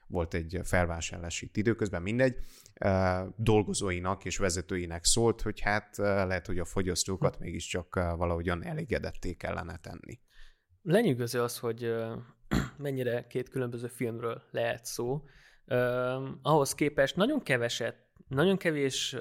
volt 0.07 0.35
egy 0.35 0.61
felvásárlás 0.65 1.43
itt 1.43 1.57
időközben, 1.57 2.03
mindegy, 2.03 2.37
dolgozóinak 3.37 4.25
és 4.25 4.37
vezetőinek 4.37 5.05
szólt, 5.05 5.41
hogy 5.41 5.61
hát 5.61 5.97
lehet, 5.97 6.47
hogy 6.47 6.59
a 6.59 6.65
fogyasztókat 6.65 7.39
mégiscsak 7.39 7.95
valahogyan 7.95 8.65
elégedetté 8.65 9.33
kellene 9.33 9.77
tenni. 9.77 10.19
Lenyűgöző 10.87 11.43
az, 11.43 11.59
hogy 11.59 11.95
mennyire 12.77 13.27
két 13.27 13.49
különböző 13.49 13.87
filmről 13.87 14.43
lehet 14.51 14.85
szó. 14.85 15.25
ahhoz 16.43 16.75
képest 16.75 17.17
nagyon 17.17 17.43
keveset 17.43 18.05
nagyon 18.29 18.57
kevés 18.57 19.17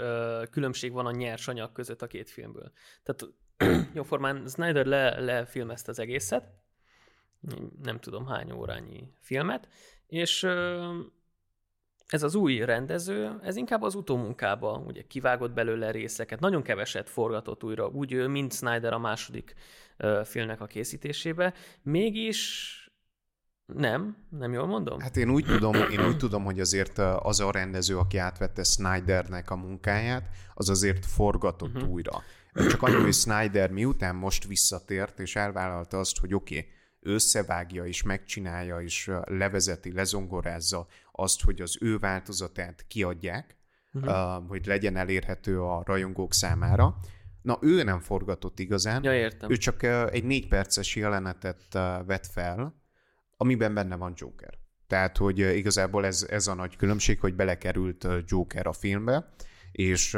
különbség 0.52 0.92
van 0.92 1.06
a 1.06 1.12
nyersanyag 1.12 1.72
között 1.72 2.02
a 2.02 2.08
két 2.08 2.30
filmből. 2.30 2.72
Tehát 3.04 3.34
jóformán 3.96 4.48
Snyder 4.48 4.86
le, 4.86 5.20
lefilmezte 5.20 5.92
az 5.92 6.00
egészet, 6.00 6.44
nem 7.82 8.00
tudom 8.00 8.26
hány 8.26 8.52
órányi 8.52 9.14
filmet, 9.20 9.68
és 10.08 10.48
ez 12.14 12.24
az 12.24 12.36
új 12.36 12.58
rendező, 12.58 13.40
ez 13.44 13.56
inkább 13.56 13.82
az 13.82 13.96
utómunkába, 13.96 14.84
ugye 14.88 15.02
kivágott 15.02 15.52
belőle 15.52 15.92
részeket, 15.92 16.40
nagyon 16.40 16.62
keveset 16.62 17.10
forgatott 17.10 17.64
újra, 17.64 17.88
úgy 17.88 18.28
mint 18.28 18.54
Snyder 18.54 18.94
a 18.94 19.00
második 19.00 19.54
uh, 20.00 20.26
filmnek 20.26 20.62
a 20.62 20.66
készítésébe, 20.66 21.54
mégis 21.82 22.78
nem, 23.66 24.18
nem 24.30 24.54
jól 24.54 24.66
mondom? 24.66 25.00
Hát 25.00 25.18
én 25.18 25.30
úgy 25.30 25.46
tudom, 25.46 25.76
én 25.92 26.06
úgy 26.06 26.18
tudom, 26.18 26.44
hogy 26.44 26.60
azért 26.60 26.98
az 26.98 27.40
a 27.40 27.52
rendező, 27.52 27.98
aki 27.98 28.18
átvette 28.18 28.64
Snydernek 28.64 29.50
a 29.50 29.56
munkáját, 29.56 30.30
az 30.54 30.70
azért 30.70 31.06
forgatott 31.06 31.76
uh-huh. 31.76 31.92
újra. 31.92 32.24
Csak 32.70 32.82
annyi, 32.82 33.02
hogy 33.02 33.14
Snyder 33.14 33.72
miután 33.72 34.16
most 34.16 34.48
visszatért, 34.48 35.20
és 35.20 35.36
elvállalta 35.36 36.00
azt, 36.00 36.20
hogy 36.20 36.34
oké, 36.34 36.58
okay, 36.58 36.70
összevágja 37.04 37.86
és 37.86 38.04
megcsinálja, 38.04 38.82
és 38.82 39.12
levezeti, 39.26 39.94
lezongorázza 39.94 40.88
azt, 41.12 41.42
hogy 41.42 41.62
az 41.62 41.78
ő 41.82 41.98
változatát 41.98 42.86
kiadják, 42.88 43.58
uh-huh. 43.94 44.42
uh, 44.42 44.48
hogy 44.48 44.66
legyen 44.66 44.96
elérhető 44.96 45.62
a 45.62 45.84
rajongók 45.86 46.34
számára. 46.34 46.98
Na, 47.42 47.58
ő 47.62 47.84
nem 47.84 48.00
forgatott 48.00 48.60
igazán. 48.60 49.04
Ja, 49.04 49.14
értem. 49.14 49.52
Ő 49.52 49.58
csak 49.58 49.84
uh, 49.84 50.08
egy 50.12 50.24
négy 50.24 50.48
perces 50.48 50.96
jelenetet 50.96 51.62
uh, 51.74 52.06
vett 52.06 52.28
fel, 52.28 52.82
amiben 53.38 53.74
benne 53.74 53.96
van 53.96 54.14
Joker. 54.16 54.54
Tehát, 54.88 55.18
hogy 55.18 55.40
igazából 55.40 56.06
ez, 56.06 56.26
ez 56.30 56.48
a 56.48 56.54
nagy 56.54 56.76
különbség, 56.76 57.20
hogy 57.20 57.36
belekerült 57.36 58.08
Joker 58.26 58.68
a 58.68 58.74
filmbe, 58.74 59.34
és 59.74 60.12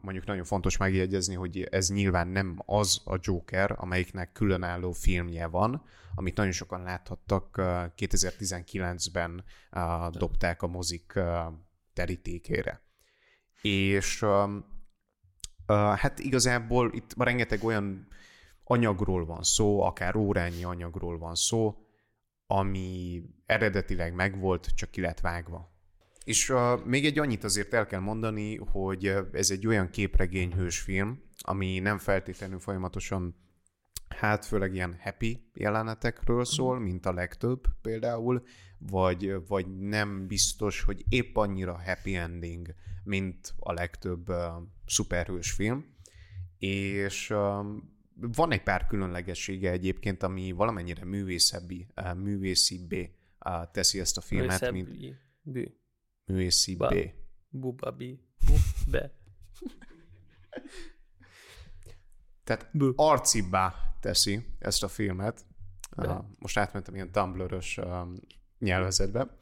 mondjuk 0.00 0.24
nagyon 0.24 0.44
fontos 0.44 0.76
megjegyezni, 0.76 1.34
hogy 1.34 1.62
ez 1.62 1.88
nyilván 1.88 2.28
nem 2.28 2.62
az 2.66 3.00
a 3.04 3.18
Joker, 3.20 3.74
amelyiknek 3.76 4.32
különálló 4.32 4.92
filmje 4.92 5.46
van, 5.46 5.84
amit 6.14 6.36
nagyon 6.36 6.52
sokan 6.52 6.82
láthattak 6.82 7.54
2019-ben 7.96 9.44
dobták 10.10 10.62
a 10.62 10.66
mozik 10.66 11.18
terítékére. 11.92 12.82
És 13.62 14.24
hát 15.66 16.18
igazából 16.18 16.90
itt 16.94 17.14
rengeteg 17.18 17.64
olyan 17.64 18.06
anyagról 18.64 19.24
van 19.24 19.42
szó, 19.42 19.82
akár 19.82 20.16
órányi 20.16 20.64
anyagról 20.64 21.18
van 21.18 21.34
szó, 21.34 21.76
ami 22.46 23.22
eredetileg 23.46 24.14
megvolt, 24.14 24.74
csak 24.74 24.90
ki 24.90 25.00
lett 25.00 25.20
vágva. 25.20 25.71
És 26.24 26.48
uh, 26.48 26.84
még 26.84 27.04
egy 27.04 27.18
annyit 27.18 27.44
azért 27.44 27.74
el 27.74 27.86
kell 27.86 28.00
mondani, 28.00 28.56
hogy 28.56 29.14
ez 29.32 29.50
egy 29.50 29.66
olyan 29.66 29.90
képregényhős 29.90 30.80
film, 30.80 31.22
ami 31.36 31.78
nem 31.78 31.98
feltétlenül 31.98 32.58
folyamatosan, 32.58 33.36
hát 34.08 34.44
főleg 34.44 34.74
ilyen 34.74 34.96
happy 35.00 35.50
jelenetekről 35.54 36.44
szól, 36.44 36.78
mint 36.78 37.06
a 37.06 37.12
legtöbb 37.12 37.66
például, 37.80 38.42
vagy, 38.78 39.46
vagy 39.46 39.78
nem 39.78 40.26
biztos, 40.26 40.82
hogy 40.82 41.04
épp 41.08 41.36
annyira 41.36 41.82
happy 41.84 42.14
ending, 42.14 42.74
mint 43.04 43.54
a 43.58 43.72
legtöbb 43.72 44.28
uh, 44.28 44.36
szuperhős 44.86 45.50
film. 45.50 45.84
És 46.58 47.30
uh, 47.30 47.66
van 48.14 48.52
egy 48.52 48.62
pár 48.62 48.86
különlegessége 48.86 49.70
egyébként, 49.70 50.22
ami 50.22 50.52
valamennyire 50.52 51.04
művészebbi, 51.04 51.86
uh, 51.96 52.14
művészibbé 52.14 53.14
uh, 53.44 53.70
teszi 53.72 54.00
ezt 54.00 54.16
a 54.16 54.20
filmet, 54.20 54.72
mint... 54.72 54.88
Bű. 55.42 55.64
Művészibbé. 56.32 57.14
Bubabi. 57.48 58.20
Be. 58.90 59.12
Tehát 62.44 62.68
Bú. 62.72 62.92
arcibbá 62.96 63.74
teszi 64.00 64.46
ezt 64.58 64.82
a 64.82 64.88
filmet. 64.88 65.44
Uh, 65.96 66.24
most 66.38 66.58
átmentem 66.58 66.94
ilyen 66.94 67.12
Tumblr-ös 67.12 67.78
uh, 67.78 68.08
nyelvezetbe. 68.58 69.38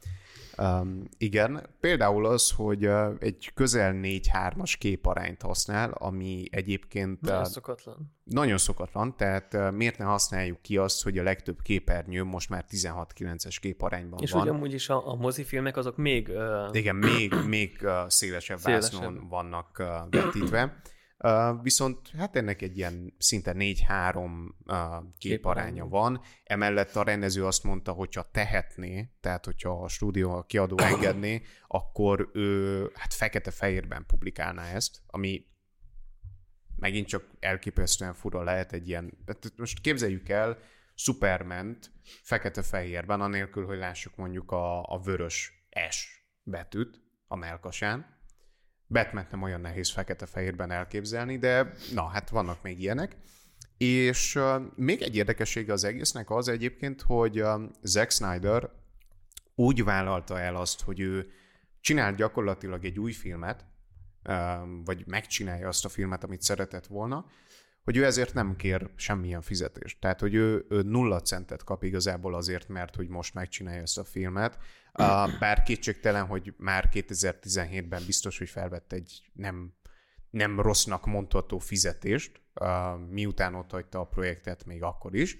Um, 0.61 1.03
igen, 1.17 1.69
például 1.79 2.25
az, 2.25 2.51
hogy 2.51 2.85
uh, 2.85 3.15
egy 3.19 3.51
közel 3.53 3.93
4-3-as 3.95 4.73
képarányt 4.79 5.41
használ, 5.41 5.91
ami 5.91 6.43
egyébként... 6.51 7.21
Nagyon 7.21 7.41
uh, 7.41 7.47
szokatlan. 7.47 8.15
Nagyon 8.23 8.57
szokatlan, 8.57 9.15
tehát 9.17 9.53
uh, 9.53 9.71
miért 9.71 9.97
ne 9.97 10.05
használjuk 10.05 10.61
ki 10.61 10.77
azt, 10.77 11.03
hogy 11.03 11.17
a 11.17 11.23
legtöbb 11.23 11.61
képernyő 11.61 12.23
most 12.23 12.49
már 12.49 12.65
16-9-es 12.69 13.57
képarányban 13.61 14.19
És 14.21 14.31
van. 14.31 14.41
És 14.41 14.49
ugyanúgy 14.49 14.73
is 14.73 14.89
a, 14.89 15.07
a 15.07 15.15
mozifilmek 15.15 15.77
azok 15.77 15.97
még... 15.97 16.27
Uh, 16.27 16.69
Igen, 16.71 16.95
még, 16.95 17.33
még 17.47 17.79
uh, 17.81 17.91
szélesebb, 18.07 18.59
szélesebb 18.59 18.91
vásznon 18.91 19.27
vannak 19.29 19.77
uh, 19.79 19.85
vetítve. 20.09 20.81
Uh, 21.23 21.61
viszont 21.63 22.09
hát 22.17 22.35
ennek 22.35 22.61
egy 22.61 22.77
ilyen 22.77 23.13
szinte 23.17 23.53
4-3 23.55 24.49
uh, 24.65 24.75
képaránya 25.17 25.87
van. 25.87 26.21
Emellett 26.43 26.95
a 26.95 27.03
rendező 27.03 27.45
azt 27.45 27.63
mondta, 27.63 27.91
hogyha 27.91 28.29
tehetné, 28.31 29.11
tehát 29.19 29.45
hogyha 29.45 29.83
a 29.83 29.87
stúdió, 29.87 30.31
a 30.31 30.43
kiadó 30.43 30.77
engedné, 30.77 31.41
akkor 31.67 32.29
ő 32.33 32.81
hát 32.93 33.13
fekete-fehérben 33.13 34.05
publikálná 34.07 34.63
ezt, 34.63 35.01
ami 35.07 35.45
megint 36.75 37.07
csak 37.07 37.23
elképesztően 37.39 38.13
fura 38.13 38.43
lehet 38.43 38.73
egy 38.73 38.87
ilyen... 38.87 39.17
Tehát 39.25 39.53
most 39.57 39.81
képzeljük 39.81 40.29
el 40.29 40.57
superman 40.93 41.77
fekete-fehérben, 42.21 43.21
anélkül, 43.21 43.65
hogy 43.65 43.77
lássuk 43.77 44.15
mondjuk 44.15 44.51
a, 44.51 44.83
a 44.83 44.99
vörös 44.99 45.65
S 45.89 46.25
betűt 46.43 47.01
a 47.27 47.35
melkasán, 47.35 48.20
batman 48.91 49.27
nem 49.31 49.41
olyan 49.41 49.61
nehéz 49.61 49.91
fekete-fehérben 49.91 50.71
elképzelni, 50.71 51.37
de 51.37 51.73
na, 51.93 52.07
hát 52.07 52.29
vannak 52.29 52.61
még 52.61 52.79
ilyenek. 52.79 53.15
És 53.77 54.35
uh, 54.35 54.61
még 54.75 55.01
egy 55.01 55.15
érdekessége 55.15 55.73
az 55.73 55.83
egésznek 55.83 56.29
az 56.29 56.47
egyébként, 56.47 57.01
hogy 57.01 57.41
uh, 57.41 57.61
Zack 57.81 58.11
Snyder 58.11 58.69
úgy 59.55 59.83
vállalta 59.83 60.39
el 60.39 60.55
azt, 60.55 60.81
hogy 60.81 60.99
ő 60.99 61.31
csinál 61.81 62.15
gyakorlatilag 62.15 62.85
egy 62.85 62.99
új 62.99 63.11
filmet, 63.11 63.65
uh, 64.23 64.35
vagy 64.85 65.03
megcsinálja 65.07 65.67
azt 65.67 65.85
a 65.85 65.89
filmet, 65.89 66.23
amit 66.23 66.41
szeretett 66.41 66.87
volna, 66.87 67.25
hogy 67.83 67.97
ő 67.97 68.05
ezért 68.05 68.33
nem 68.33 68.55
kér 68.55 68.89
semmilyen 68.95 69.41
fizetést. 69.41 69.99
Tehát, 69.99 70.19
hogy 70.19 70.33
ő, 70.33 70.65
ő 70.69 70.81
nulla 70.81 71.21
centet 71.21 71.63
kap 71.63 71.83
igazából 71.83 72.35
azért, 72.35 72.67
mert 72.67 72.95
hogy 72.95 73.07
most 73.07 73.33
megcsinálja 73.33 73.81
ezt 73.81 73.97
a 73.97 74.03
filmet. 74.03 74.57
Bár 75.39 75.63
kétségtelen, 75.63 76.25
hogy 76.25 76.53
már 76.57 76.89
2017-ben 76.93 78.03
biztos, 78.05 78.37
hogy 78.37 78.49
felvett 78.49 78.93
egy 78.93 79.21
nem, 79.33 79.73
nem 80.29 80.59
rossznak 80.59 81.05
mondható 81.05 81.59
fizetést, 81.59 82.41
miután 83.09 83.55
ott 83.55 83.71
hagyta 83.71 83.99
a 83.99 84.07
projektet 84.07 84.65
még 84.65 84.83
akkor 84.83 85.15
is. 85.15 85.37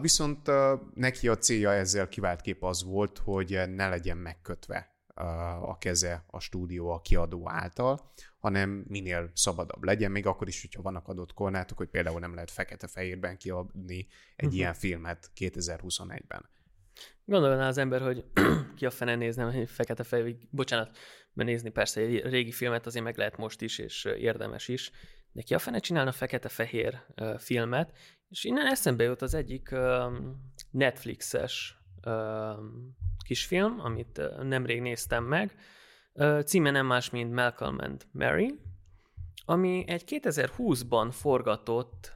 Viszont 0.00 0.50
neki 0.94 1.28
a 1.28 1.38
célja 1.38 1.72
ezzel 1.72 2.08
kivált 2.08 2.40
kép 2.40 2.62
az 2.62 2.84
volt, 2.84 3.18
hogy 3.18 3.60
ne 3.74 3.88
legyen 3.88 4.16
megkötve 4.16 4.93
a 5.14 5.78
keze 5.78 6.24
a 6.26 6.40
stúdió 6.40 6.88
a 6.88 7.00
kiadó 7.00 7.50
által, 7.50 8.12
hanem 8.38 8.84
minél 8.88 9.30
szabadabb 9.34 9.84
legyen, 9.84 10.10
még 10.10 10.26
akkor 10.26 10.48
is, 10.48 10.60
hogyha 10.60 10.82
vannak 10.82 11.08
adott 11.08 11.34
korlátok, 11.34 11.76
hogy 11.76 11.88
például 11.88 12.20
nem 12.20 12.34
lehet 12.34 12.50
fekete-fehérben 12.50 13.36
kiadni 13.36 14.06
egy 14.36 14.44
uh-huh. 14.44 14.54
ilyen 14.54 14.74
filmet 14.74 15.30
2021-ben. 15.36 16.48
Gondolná 17.24 17.68
az 17.68 17.78
ember, 17.78 18.00
hogy 18.00 18.24
ki 18.76 18.86
a 18.86 18.90
fene 18.90 19.14
nézne 19.14 19.52
egy 19.52 19.70
fekete 19.70 20.02
fehér, 20.02 20.36
bocsánat, 20.50 20.96
mert 21.32 21.48
nézni 21.48 21.70
persze 21.70 22.00
egy 22.00 22.22
régi 22.22 22.52
filmet 22.52 22.86
azért 22.86 23.04
meg 23.04 23.16
lehet 23.16 23.36
most 23.36 23.60
is, 23.60 23.78
és 23.78 24.04
érdemes 24.04 24.68
is, 24.68 24.90
de 25.32 25.42
ki 25.42 25.54
a 25.54 25.58
fene 25.58 25.78
csinálna 25.78 26.12
fekete-fehér 26.12 27.02
filmet, 27.38 27.98
és 28.28 28.44
innen 28.44 28.66
eszembe 28.66 29.04
jut 29.04 29.22
az 29.22 29.34
egyik 29.34 29.74
Netflixes 30.70 31.83
kisfilm, 33.24 33.80
amit 33.80 34.20
nemrég 34.42 34.80
néztem 34.80 35.24
meg, 35.24 35.54
címe 36.44 36.70
nem 36.70 36.86
más, 36.86 37.10
mint 37.10 37.32
Malcolm 37.32 37.78
and 37.78 38.06
Mary, 38.12 38.60
ami 39.44 39.84
egy 39.86 40.02
2020-ban 40.06 41.08
forgatott 41.10 42.14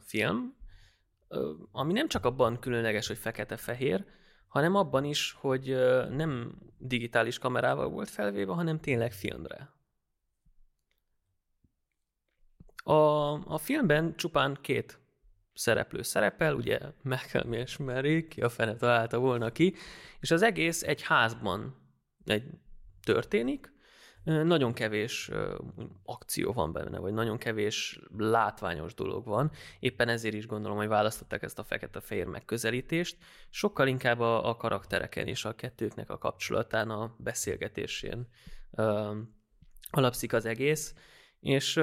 film, 0.00 0.56
ami 1.72 1.92
nem 1.92 2.08
csak 2.08 2.24
abban 2.24 2.58
különleges, 2.58 3.06
hogy 3.06 3.18
fekete-fehér, 3.18 4.04
hanem 4.48 4.74
abban 4.74 5.04
is, 5.04 5.32
hogy 5.32 5.76
nem 6.10 6.58
digitális 6.78 7.38
kamerával 7.38 7.88
volt 7.88 8.08
felvéve, 8.08 8.52
hanem 8.52 8.80
tényleg 8.80 9.12
filmre. 9.12 9.72
A, 12.76 13.32
a 13.32 13.58
filmben 13.58 14.16
csupán 14.16 14.58
két 14.60 14.98
szereplő 15.58 16.02
szerepel, 16.02 16.54
ugye 16.54 16.78
Malcolm 17.02 17.52
és 17.52 17.76
Mary, 17.76 18.28
ki 18.28 18.40
a 18.40 18.48
fene 18.48 18.76
találta 18.76 19.18
volna 19.18 19.50
ki, 19.50 19.74
és 20.20 20.30
az 20.30 20.42
egész 20.42 20.82
egy 20.82 21.02
házban 21.02 21.76
egy 22.24 22.44
történik, 23.02 23.72
nagyon 24.24 24.72
kevés 24.72 25.30
akció 26.04 26.52
van 26.52 26.72
benne, 26.72 26.98
vagy 26.98 27.12
nagyon 27.12 27.38
kevés 27.38 28.00
látványos 28.16 28.94
dolog 28.94 29.26
van. 29.26 29.50
Éppen 29.78 30.08
ezért 30.08 30.34
is 30.34 30.46
gondolom, 30.46 30.76
hogy 30.76 30.88
választották 30.88 31.42
ezt 31.42 31.58
a 31.58 31.64
fekete-fehér 31.64 32.26
megközelítést. 32.26 33.16
Sokkal 33.50 33.86
inkább 33.86 34.20
a, 34.20 34.56
karaktereken 34.56 35.26
és 35.26 35.44
a 35.44 35.54
kettőknek 35.54 36.10
a 36.10 36.18
kapcsolatán, 36.18 36.90
a 36.90 37.14
beszélgetésén 37.18 38.28
alapszik 39.90 40.32
az 40.32 40.44
egész. 40.44 40.94
És 41.40 41.80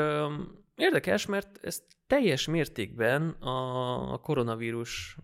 érdekes, 0.76 1.26
mert 1.26 1.60
ezt 1.62 1.84
teljes 2.08 2.48
mértékben 2.48 3.30
a, 3.30 4.18
koronavírus 4.18 5.18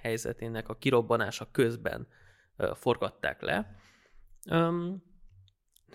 helyzetének 0.00 0.68
a 0.68 0.76
kirobbanása 0.76 1.48
közben 1.52 2.06
forgatták 2.74 3.40
le. 3.40 3.76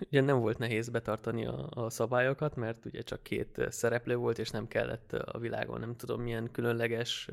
Ugye 0.08 0.22
nem 0.22 0.40
volt 0.40 0.58
nehéz 0.58 0.90
betartani 0.90 1.46
a, 1.46 1.70
a 1.70 1.90
szabályokat, 1.90 2.56
mert 2.56 2.86
ugye 2.86 3.02
csak 3.02 3.24
két 3.24 3.66
szereplő 3.70 4.16
volt, 4.16 4.40
és 4.40 4.50
nem 4.50 4.68
kellett 4.68 5.14
a 5.14 5.40
világon 5.40 5.80
nem 5.80 5.96
tudom 5.96 6.22
milyen 6.22 6.52
különleges 6.52 7.30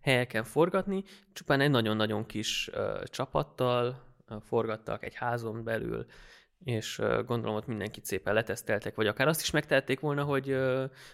helyeken 0.00 0.44
forgatni, 0.44 1.04
csupán 1.32 1.60
egy 1.60 1.70
nagyon-nagyon 1.70 2.26
kis 2.26 2.70
csapattal 3.04 4.08
forgattak 4.40 5.04
egy 5.04 5.14
házon 5.14 5.64
belül, 5.64 6.06
és 6.64 7.00
gondolom 7.26 7.54
ott 7.54 7.66
mindenkit 7.66 8.04
szépen 8.04 8.34
leteszteltek, 8.34 8.94
vagy 8.94 9.06
akár 9.06 9.28
azt 9.28 9.40
is 9.40 9.50
megtehették 9.50 10.00
volna, 10.00 10.24
hogy, 10.24 10.56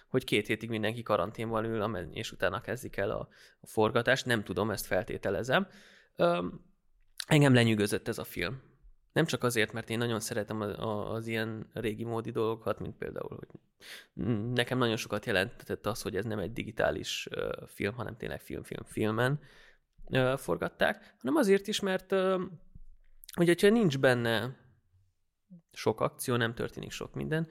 hogy 0.08 0.24
két 0.24 0.46
hétig 0.46 0.68
mindenki 0.68 1.02
karanténban 1.02 1.64
ül, 1.64 2.08
és 2.12 2.32
utána 2.32 2.60
kezdik 2.60 2.96
el 2.96 3.10
a, 3.10 3.28
a 3.60 3.66
forgatást. 3.66 4.26
Nem 4.26 4.44
tudom, 4.44 4.70
ezt 4.70 4.86
feltételezem. 4.86 5.66
Engem 7.26 7.54
lenyűgözött 7.54 8.08
ez 8.08 8.18
a 8.18 8.24
film. 8.24 8.62
Nem 9.12 9.24
csak 9.24 9.44
azért, 9.44 9.72
mert 9.72 9.90
én 9.90 9.98
nagyon 9.98 10.20
szeretem 10.20 10.60
az, 10.60 10.74
az 11.14 11.26
ilyen 11.26 11.70
régi 11.72 12.04
módi 12.04 12.30
dolgokat, 12.30 12.78
mint 12.78 12.96
például, 12.96 13.36
hogy 13.36 13.48
nekem 14.52 14.78
nagyon 14.78 14.96
sokat 14.96 15.26
jelentett 15.26 15.86
az, 15.86 16.02
hogy 16.02 16.16
ez 16.16 16.24
nem 16.24 16.38
egy 16.38 16.52
digitális 16.52 17.28
film, 17.66 17.94
hanem 17.94 18.16
tényleg 18.16 18.40
film-film-filmen 18.40 19.40
forgatták, 20.36 21.14
hanem 21.18 21.36
azért 21.36 21.66
is, 21.66 21.80
mert 21.80 22.10
hogy 23.34 23.46
hogyha 23.46 23.68
nincs 23.68 23.98
benne 23.98 24.64
sok 25.72 26.00
akció, 26.00 26.36
nem 26.36 26.54
történik 26.54 26.90
sok 26.90 27.14
minden, 27.14 27.48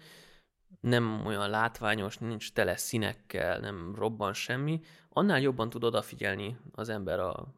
nem 0.80 1.26
olyan 1.26 1.50
látványos, 1.50 2.18
nincs 2.18 2.54
tele 2.54 2.76
színekkel, 2.76 3.60
nem 3.60 3.96
robban 3.96 4.34
semmi, 4.34 4.82
annál 5.10 5.40
jobban 5.42 5.70
tud 5.70 5.84
odafigyelni 5.84 6.58
az 6.72 6.90
ember 6.90 7.20
a, 7.20 7.56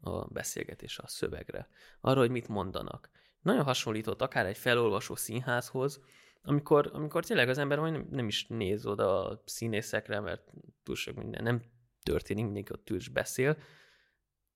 a 0.00 0.24
beszélgetés, 0.24 0.98
a 0.98 1.06
szövegre, 1.06 1.68
arra, 2.00 2.20
hogy 2.20 2.30
mit 2.30 2.48
mondanak. 2.48 3.10
Nagyon 3.40 3.64
hasonlított 3.64 4.22
akár 4.22 4.46
egy 4.46 4.58
felolvasó 4.58 5.14
színházhoz, 5.14 6.00
amikor, 6.42 6.90
amikor 6.92 7.24
tényleg 7.24 7.48
az 7.48 7.58
ember 7.58 7.78
majd 7.78 7.92
nem, 7.92 8.06
nem 8.10 8.26
is 8.26 8.46
néz 8.46 8.86
oda 8.86 9.28
a 9.28 9.42
színészekre, 9.44 10.20
mert 10.20 10.52
túl 10.82 10.94
sok 10.94 11.14
minden 11.14 11.42
nem 11.42 11.62
történik, 12.02 12.44
mindig 12.44 12.72
ott 12.72 12.90
ül 12.90 12.96
és 12.96 13.08
beszél, 13.08 13.56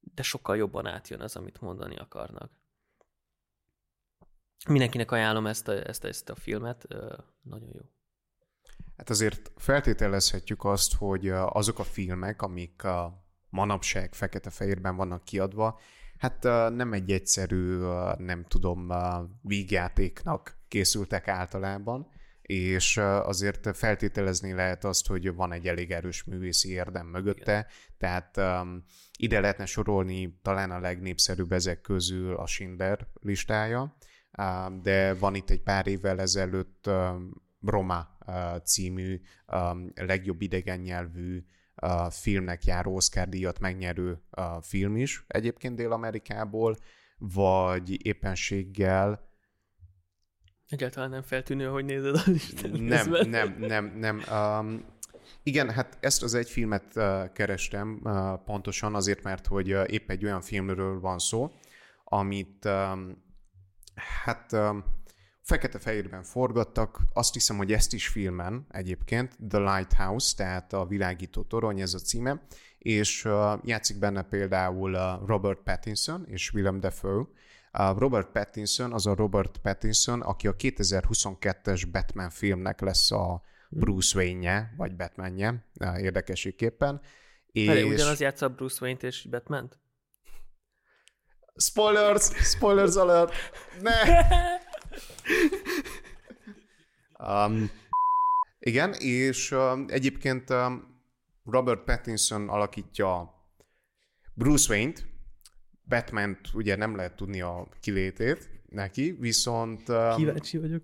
de 0.00 0.22
sokkal 0.22 0.56
jobban 0.56 0.86
átjön 0.86 1.20
az, 1.20 1.36
amit 1.36 1.60
mondani 1.60 1.96
akarnak. 1.96 2.52
Mindenkinek 4.68 5.10
ajánlom 5.10 5.46
ezt 5.46 5.68
a, 5.68 5.88
ezt 5.88 6.04
ezt 6.04 6.30
a 6.30 6.34
filmet, 6.34 6.86
nagyon 7.42 7.70
jó. 7.72 7.80
Hát 8.96 9.10
azért 9.10 9.52
feltételezhetjük 9.56 10.64
azt, 10.64 10.94
hogy 10.94 11.28
azok 11.28 11.78
a 11.78 11.84
filmek, 11.84 12.42
amik 12.42 12.84
a 12.84 13.24
manapság 13.48 14.14
fekete-fehérben 14.14 14.96
vannak 14.96 15.24
kiadva, 15.24 15.80
hát 16.18 16.42
nem 16.74 16.92
egy 16.92 17.10
egyszerű, 17.10 17.78
nem 18.16 18.44
tudom, 18.48 18.92
vígjátéknak 19.42 20.58
készültek 20.68 21.28
általában, 21.28 22.08
és 22.42 22.96
azért 23.22 23.76
feltételezni 23.76 24.52
lehet 24.52 24.84
azt, 24.84 25.06
hogy 25.06 25.34
van 25.34 25.52
egy 25.52 25.68
elég 25.68 25.90
erős 25.90 26.24
művészi 26.24 26.70
érdem 26.70 27.06
mögötte, 27.06 27.52
Igen. 27.52 27.66
tehát 27.98 28.36
um, 28.36 28.84
ide 29.18 29.40
lehetne 29.40 29.66
sorolni 29.66 30.38
talán 30.42 30.70
a 30.70 30.78
legnépszerűbb 30.78 31.52
ezek 31.52 31.80
közül 31.80 32.36
a 32.36 32.46
Schindler 32.46 33.06
listája, 33.20 33.96
de 34.82 35.14
van 35.14 35.34
itt 35.34 35.50
egy 35.50 35.62
pár 35.62 35.86
évvel 35.86 36.20
ezelőtt 36.20 36.90
Roma 37.60 38.08
című 38.64 39.20
legjobb 39.94 40.40
idegen 40.40 40.80
nyelvű 40.80 41.44
filmnek 42.10 42.64
járó 42.64 42.94
Oscar 42.94 43.28
díjat 43.28 43.58
megnyerő 43.58 44.22
film 44.60 44.96
is 44.96 45.24
egyébként 45.26 45.76
Dél-Amerikából, 45.76 46.76
vagy 47.18 48.06
éppenséggel 48.06 49.32
Egyáltalán 50.68 51.10
nem 51.10 51.22
feltűnő, 51.22 51.66
hogy 51.66 51.84
nézed 51.84 52.14
a 52.14 52.22
listát. 52.24 52.72
Nem, 52.72 53.10
nem, 53.28 53.56
nem, 53.58 53.92
nem. 53.98 54.22
Um, 54.30 54.84
igen, 55.42 55.70
hát 55.70 55.98
ezt 56.00 56.22
az 56.22 56.34
egy 56.34 56.48
filmet 56.48 56.84
uh, 56.94 57.32
kerestem 57.32 58.00
uh, 58.02 58.34
pontosan 58.44 58.94
azért, 58.94 59.22
mert 59.22 59.46
hogy 59.46 59.72
uh, 59.72 59.84
épp 59.86 60.10
egy 60.10 60.24
olyan 60.24 60.40
filmről 60.40 61.00
van 61.00 61.18
szó, 61.18 61.50
amit 62.04 62.64
um, 62.64 63.23
hát 63.94 64.52
um, 64.52 64.84
Fekete-fehérben 65.44 66.22
forgattak, 66.22 67.00
azt 67.12 67.32
hiszem, 67.32 67.56
hogy 67.56 67.72
ezt 67.72 67.92
is 67.92 68.08
filmen 68.08 68.66
egyébként, 68.70 69.36
The 69.48 69.58
Lighthouse, 69.58 70.36
tehát 70.36 70.72
a 70.72 70.86
világító 70.86 71.42
torony, 71.42 71.80
ez 71.80 71.94
a 71.94 71.98
címe, 71.98 72.42
és 72.78 73.24
uh, 73.24 73.52
játszik 73.64 73.98
benne 73.98 74.22
például 74.22 74.94
uh, 74.94 75.26
Robert 75.26 75.58
Pattinson 75.58 76.24
és 76.26 76.52
Willem 76.52 76.80
Dafoe. 76.80 77.26
Uh, 77.78 77.98
Robert 77.98 78.30
Pattinson 78.30 78.92
az 78.92 79.06
a 79.06 79.14
Robert 79.14 79.58
Pattinson, 79.58 80.20
aki 80.20 80.48
a 80.48 80.54
2022-es 80.56 81.82
Batman 81.92 82.30
filmnek 82.30 82.80
lesz 82.80 83.10
a 83.10 83.42
Bruce 83.68 84.18
Wayne-je, 84.18 84.74
vagy 84.76 84.96
Batman-je, 84.96 85.64
uh, 85.80 86.02
érdekeséképpen. 86.02 87.00
És... 87.52 87.84
Ugyanaz 87.84 88.20
játsza 88.20 88.48
Bruce 88.48 88.78
Wayne-t 88.80 89.02
és 89.02 89.26
Batman-t? 89.30 89.78
Spoilers! 91.56 92.22
Spoilers 92.24 92.94
alert! 92.96 93.32
Ne! 93.82 94.26
um, 97.18 97.70
igen, 98.58 98.92
és 98.92 99.50
uh, 99.50 99.78
egyébként 99.86 100.50
um, 100.50 101.02
Robert 101.44 101.84
Pattinson 101.84 102.48
alakítja 102.48 103.34
Bruce 104.34 104.72
Wayne-t, 104.72 105.06
batman 105.88 106.38
ugye 106.54 106.76
nem 106.76 106.96
lehet 106.96 107.16
tudni 107.16 107.40
a 107.40 107.68
kilétét 107.80 108.48
neki, 108.68 109.16
viszont... 109.20 109.88
Um, 109.88 110.16
Kíváncsi 110.16 110.58
vagyok. 110.58 110.82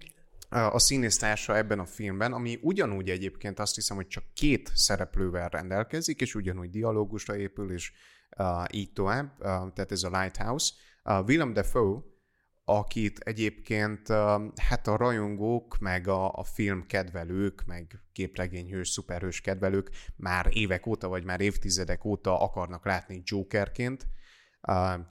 A 0.49 0.79
színésztársa 0.79 1.57
ebben 1.57 1.79
a 1.79 1.87
filmben, 1.87 2.33
ami 2.33 2.59
ugyanúgy 2.63 3.11
egyébként 3.11 3.59
azt 3.59 3.75
hiszem, 3.75 3.97
hogy 3.97 4.07
csak 4.07 4.25
két 4.35 4.71
szereplővel 4.75 5.49
rendelkezik, 5.49 6.21
és 6.21 6.35
ugyanúgy 6.35 6.71
dialógusra 6.71 7.37
épül, 7.37 7.73
és 7.73 7.93
uh, 8.39 8.65
így 8.71 8.93
tovább, 8.93 9.33
uh, 9.39 9.47
tehát 9.47 9.93
ez 9.93 10.03
a 10.03 10.21
Lighthouse. 10.21 10.73
Uh, 11.05 11.25
Willem 11.27 11.53
Dafoe 11.53 12.09
akit 12.71 13.19
egyébként 13.19 14.09
hát 14.57 14.87
a 14.87 14.97
rajongók, 14.97 15.79
meg 15.79 16.09
a, 16.09 16.33
a 16.33 16.45
film 16.45 16.87
kedvelők, 16.87 17.63
meg 17.67 18.03
képregényhős, 18.13 18.89
szuperhős 18.89 19.41
kedvelők 19.41 19.91
már 20.17 20.49
évek 20.51 20.87
óta, 20.87 21.09
vagy 21.09 21.25
már 21.25 21.41
évtizedek 21.41 22.05
óta 22.05 22.41
akarnak 22.41 22.85
látni 22.85 23.23
Jokerként. 23.25 24.07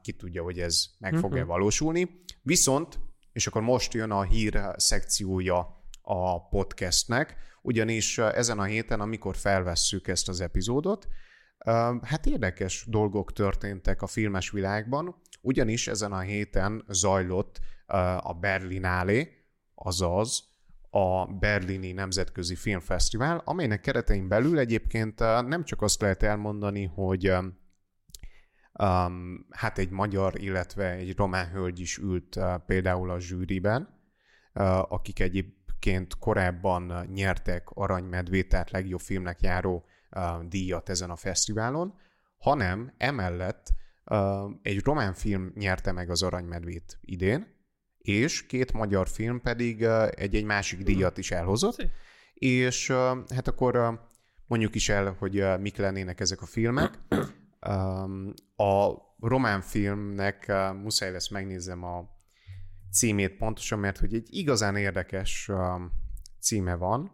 Ki 0.01 0.11
tudja, 0.11 0.43
hogy 0.43 0.59
ez 0.59 0.85
meg 0.99 1.15
fog-e 1.15 1.33
uh-huh. 1.35 1.49
valósulni. 1.49 2.23
Viszont, 2.41 2.99
és 3.31 3.47
akkor 3.47 3.61
most 3.61 3.93
jön 3.93 4.11
a 4.11 4.21
hír 4.21 4.73
szekciója 4.75 5.83
a 6.01 6.47
podcastnek, 6.47 7.35
ugyanis 7.61 8.17
ezen 8.17 8.59
a 8.59 8.63
héten, 8.63 8.99
amikor 8.99 9.35
felvesszük 9.35 10.07
ezt 10.07 10.29
az 10.29 10.41
epizódot, 10.41 11.07
hát 12.01 12.25
érdekes 12.25 12.85
dolgok 12.87 13.33
történtek 13.33 14.01
a 14.01 14.07
filmes 14.07 14.49
világban, 14.49 15.15
ugyanis 15.41 15.87
ezen 15.87 16.11
a 16.11 16.19
héten 16.19 16.83
zajlott 16.87 17.59
a 18.17 18.33
Berlinálé, 18.33 19.33
azaz 19.75 20.43
a 20.89 21.25
Berlini 21.25 21.91
Nemzetközi 21.91 22.55
Filmfesztivál, 22.55 23.41
amelynek 23.45 23.81
keretein 23.81 24.27
belül 24.27 24.59
egyébként 24.59 25.19
nem 25.19 25.63
csak 25.63 25.81
azt 25.81 26.01
lehet 26.01 26.23
elmondani, 26.23 26.85
hogy 26.85 27.29
um, 27.29 27.57
hát 29.49 29.77
egy 29.77 29.89
magyar, 29.89 30.41
illetve 30.41 30.91
egy 30.91 31.15
román 31.15 31.49
hölgy 31.49 31.79
is 31.79 31.97
ült 31.97 32.35
uh, 32.35 32.55
például 32.65 33.09
a 33.09 33.19
zsűriben, 33.19 33.81
uh, 34.53 34.91
akik 34.91 35.19
egyébként 35.19 36.17
korábban 36.17 37.07
nyertek 37.13 37.69
aranymedvét, 37.69 38.49
tehát 38.49 38.71
legjobb 38.71 38.99
filmnek 38.99 39.41
járó 39.41 39.85
díjat 40.47 40.89
ezen 40.89 41.09
a 41.09 41.15
fesztiválon, 41.15 41.93
hanem 42.37 42.93
emellett 42.97 43.67
egy 44.61 44.83
román 44.83 45.13
film 45.13 45.51
nyerte 45.55 45.91
meg 45.91 46.09
az 46.09 46.23
aranymedvét 46.23 46.99
idén, 47.01 47.57
és 47.97 48.45
két 48.45 48.73
magyar 48.73 49.07
film 49.07 49.41
pedig 49.41 49.81
egy-egy 50.09 50.45
másik 50.45 50.83
díjat 50.83 51.17
is 51.17 51.31
elhozott, 51.31 51.87
és 52.33 52.91
hát 53.35 53.47
akkor 53.47 54.01
mondjuk 54.45 54.75
is 54.75 54.89
el, 54.89 55.15
hogy 55.19 55.59
mik 55.59 55.77
lennének 55.77 56.19
ezek 56.19 56.41
a 56.41 56.45
filmek. 56.45 56.99
A 58.55 58.91
román 59.19 59.61
filmnek 59.61 60.51
muszáj 60.73 61.11
lesz 61.11 61.29
megnézem 61.29 61.83
a 61.83 62.09
címét 62.91 63.37
pontosan, 63.37 63.79
mert 63.79 63.97
hogy 63.97 64.13
egy 64.13 64.27
igazán 64.29 64.75
érdekes 64.75 65.51
címe 66.39 66.75
van. 66.75 67.11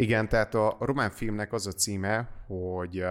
Igen, 0.00 0.28
tehát 0.28 0.54
a 0.54 0.76
román 0.80 1.10
filmnek 1.10 1.52
az 1.52 1.66
a 1.66 1.72
címe, 1.72 2.28
hogy 2.46 3.04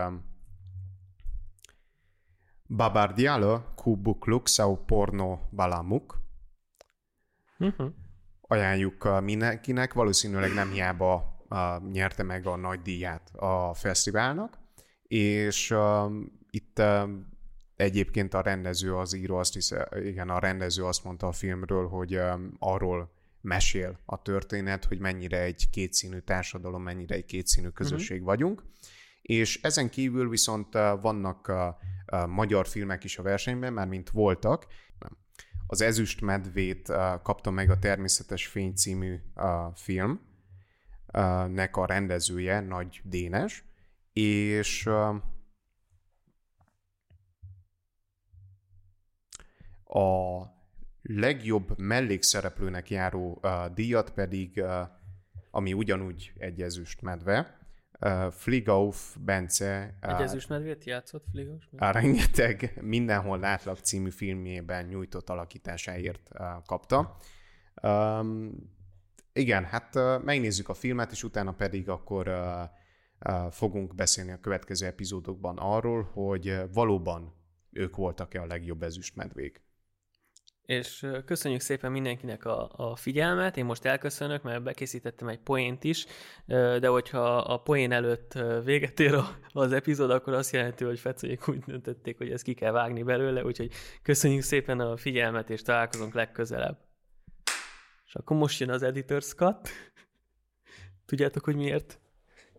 Babardială 2.68 3.74
cu 3.76 3.98
bucluc 3.98 4.50
sau 4.50 4.76
porno 4.86 5.40
balamuk. 5.52 6.18
Uh-huh. 7.60 7.92
Ajánljuk 8.42 9.22
mindenkinek, 9.22 9.94
valószínűleg 9.94 10.54
nem 10.54 10.70
hiába 10.70 11.44
uh, 11.50 11.92
nyerte 11.92 12.24
meg 12.24 12.46
a 12.46 12.56
nagy 12.56 12.82
díját 12.82 13.30
a 13.36 13.74
fesztiválnak, 13.74 14.58
és 15.08 15.72
uh, 15.72 16.12
itt 16.50 16.80
uh, 16.80 17.10
egyébként 17.76 18.34
a 18.34 18.42
rendező, 18.42 18.96
az 18.96 19.14
író 19.14 19.38
azt 19.38 19.54
hisz, 19.54 19.74
igen, 20.04 20.30
a 20.30 20.40
rendező 20.40 20.86
azt 20.86 21.04
mondta 21.04 21.28
a 21.28 21.32
filmről, 21.32 21.88
hogy 21.88 22.18
um, 22.18 22.56
arról 22.60 23.12
mesél 23.48 24.00
a 24.06 24.22
történet, 24.22 24.86
hogy 24.86 25.00
mennyire 25.00 25.41
egy 25.41 25.70
kétszínű 25.70 26.20
társadalom, 26.20 26.84
mennyire 26.84 27.16
egy 27.16 27.26
kétszínű 27.26 27.70
közösség 27.70 28.18
uh-huh. 28.22 28.34
vagyunk. 28.34 28.64
És 29.22 29.62
ezen 29.62 29.89
kívül 29.89 30.30
viszont 30.30 30.76
uh, 30.76 31.02
vannak 31.02 31.48
uh, 31.48 31.76
magyar 32.28 32.68
filmek 32.68 33.04
is 33.04 33.18
a 33.18 33.24
versenyben, 33.24 33.74
már 33.74 33.88
mint 33.88 34.10
voltak. 34.10 34.68
Az 35.68 35.82
Ezüst 35.82 36.22
medvét 36.22 36.91
kapta 37.24 37.52
meg 37.52 37.70
a 37.70 37.80
Természetes 37.80 38.48
Fény 38.48 38.74
című 38.74 39.20
filmnek 39.76 40.18
a 41.78 41.86
rendezője, 41.86 42.60
Nagy 42.60 43.02
Dénes, 43.04 43.64
és 44.14 44.86
a 49.84 50.57
legjobb 51.08 51.80
mellékszereplőnek 51.80 52.89
járó 52.89 53.41
díjat 53.74 54.10
pedig, 54.10 54.64
ami 55.51 55.74
ugyanúgy 55.74 56.34
egy 56.38 56.62
ezüst 56.62 57.01
medve, 57.01 57.58
uh, 57.99 58.32
Fligauf 58.32 59.16
Bence. 59.20 59.97
Egy 60.01 60.22
ezüstmedvét 60.22 60.84
játszott 60.84 61.26
Fligauf? 61.32 61.64
A 61.78 61.91
rengeteg 61.91 62.78
mindenhol 62.82 63.39
látlak 63.39 63.78
című 63.78 64.10
filmjében 64.10 64.86
nyújtott 64.86 65.30
alakításáért 65.30 66.30
uh, 66.34 66.45
kapta. 66.66 67.18
Um, 67.82 68.53
igen, 69.34 69.64
hát 69.64 69.95
uh, 69.95 70.24
megnézzük 70.24 70.70
a 70.70 70.74
filmet, 70.74 71.12
és 71.12 71.24
utána 71.24 71.51
pedig 71.51 71.89
akkor 71.89 72.28
uh, 72.28 72.36
uh, 73.34 73.51
fogunk 73.51 73.95
beszélni 73.95 74.32
a 74.32 74.39
következő 74.39 74.86
epizódokban 74.86 75.58
arról, 75.58 76.03
hogy 76.03 76.62
valóban 76.74 77.34
ők 77.72 77.95
voltak-e 77.95 78.41
a 78.41 78.45
legjobb 78.45 78.84
ezüstmedvék 78.84 79.66
és 80.68 81.07
köszönjük 81.26 81.61
szépen 81.61 81.91
mindenkinek 81.91 82.45
a, 82.45 82.70
a 82.76 82.95
figyelmet. 82.95 83.57
Én 83.57 83.65
most 83.65 83.86
elköszönök, 83.86 84.43
mert 84.43 84.63
bekészítettem 84.63 85.28
egy 85.28 85.39
poént 85.39 85.84
is, 85.84 86.05
de 86.45 86.88
hogyha 86.88 87.38
a 87.38 87.57
poén 87.57 87.91
előtt 87.91 88.34
véget 88.63 88.99
ér 88.99 89.20
az 89.53 89.72
epizód, 89.72 90.11
akkor 90.11 90.34
azt 90.34 90.53
jelenti, 90.53 90.84
hogy 90.84 90.99
fecélyek 90.99 91.49
úgy 91.49 91.59
döntötték, 91.59 92.18
hogy 92.18 92.32
ezt 92.32 92.43
ki 92.43 92.53
kell 92.53 92.72
vágni 92.72 93.03
belőle, 93.03 93.43
úgyhogy 93.43 93.72
köszönjük 94.01 94.41
szépen 94.41 94.80
a 94.80 94.97
figyelmet, 94.97 95.49
és 95.49 95.61
találkozunk 95.61 96.13
legközelebb. 96.13 96.78
És 98.05 98.15
akkor 98.15 98.38
most 98.38 98.59
jön 98.59 98.70
az 98.70 98.84
Editor's 98.84 99.36
Cut. 99.36 99.70
Tudjátok, 101.05 101.43
hogy 101.43 101.55
miért 101.55 101.99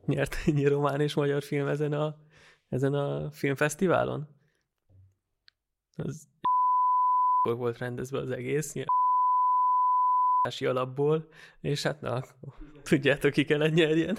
nyert 0.06 0.36
ennyi 0.46 0.66
román 0.66 1.00
és 1.00 1.14
magyar 1.14 1.42
film 1.42 1.68
ezen 1.68 1.92
a, 1.92 2.16
ezen 2.68 2.94
a 2.94 3.30
filmfesztiválon? 3.30 4.28
Az 5.96 6.28
volt 7.42 7.78
rendezve 7.78 8.18
az 8.18 8.30
egész, 8.30 8.74
ilyen 8.74 8.86
alapból, 10.66 11.28
és 11.60 11.82
hát 11.82 12.00
na, 12.00 12.24
tudjátok, 12.82 13.32
ki 13.32 13.44
kellett 13.44 13.74
nyerjen. 13.74 14.18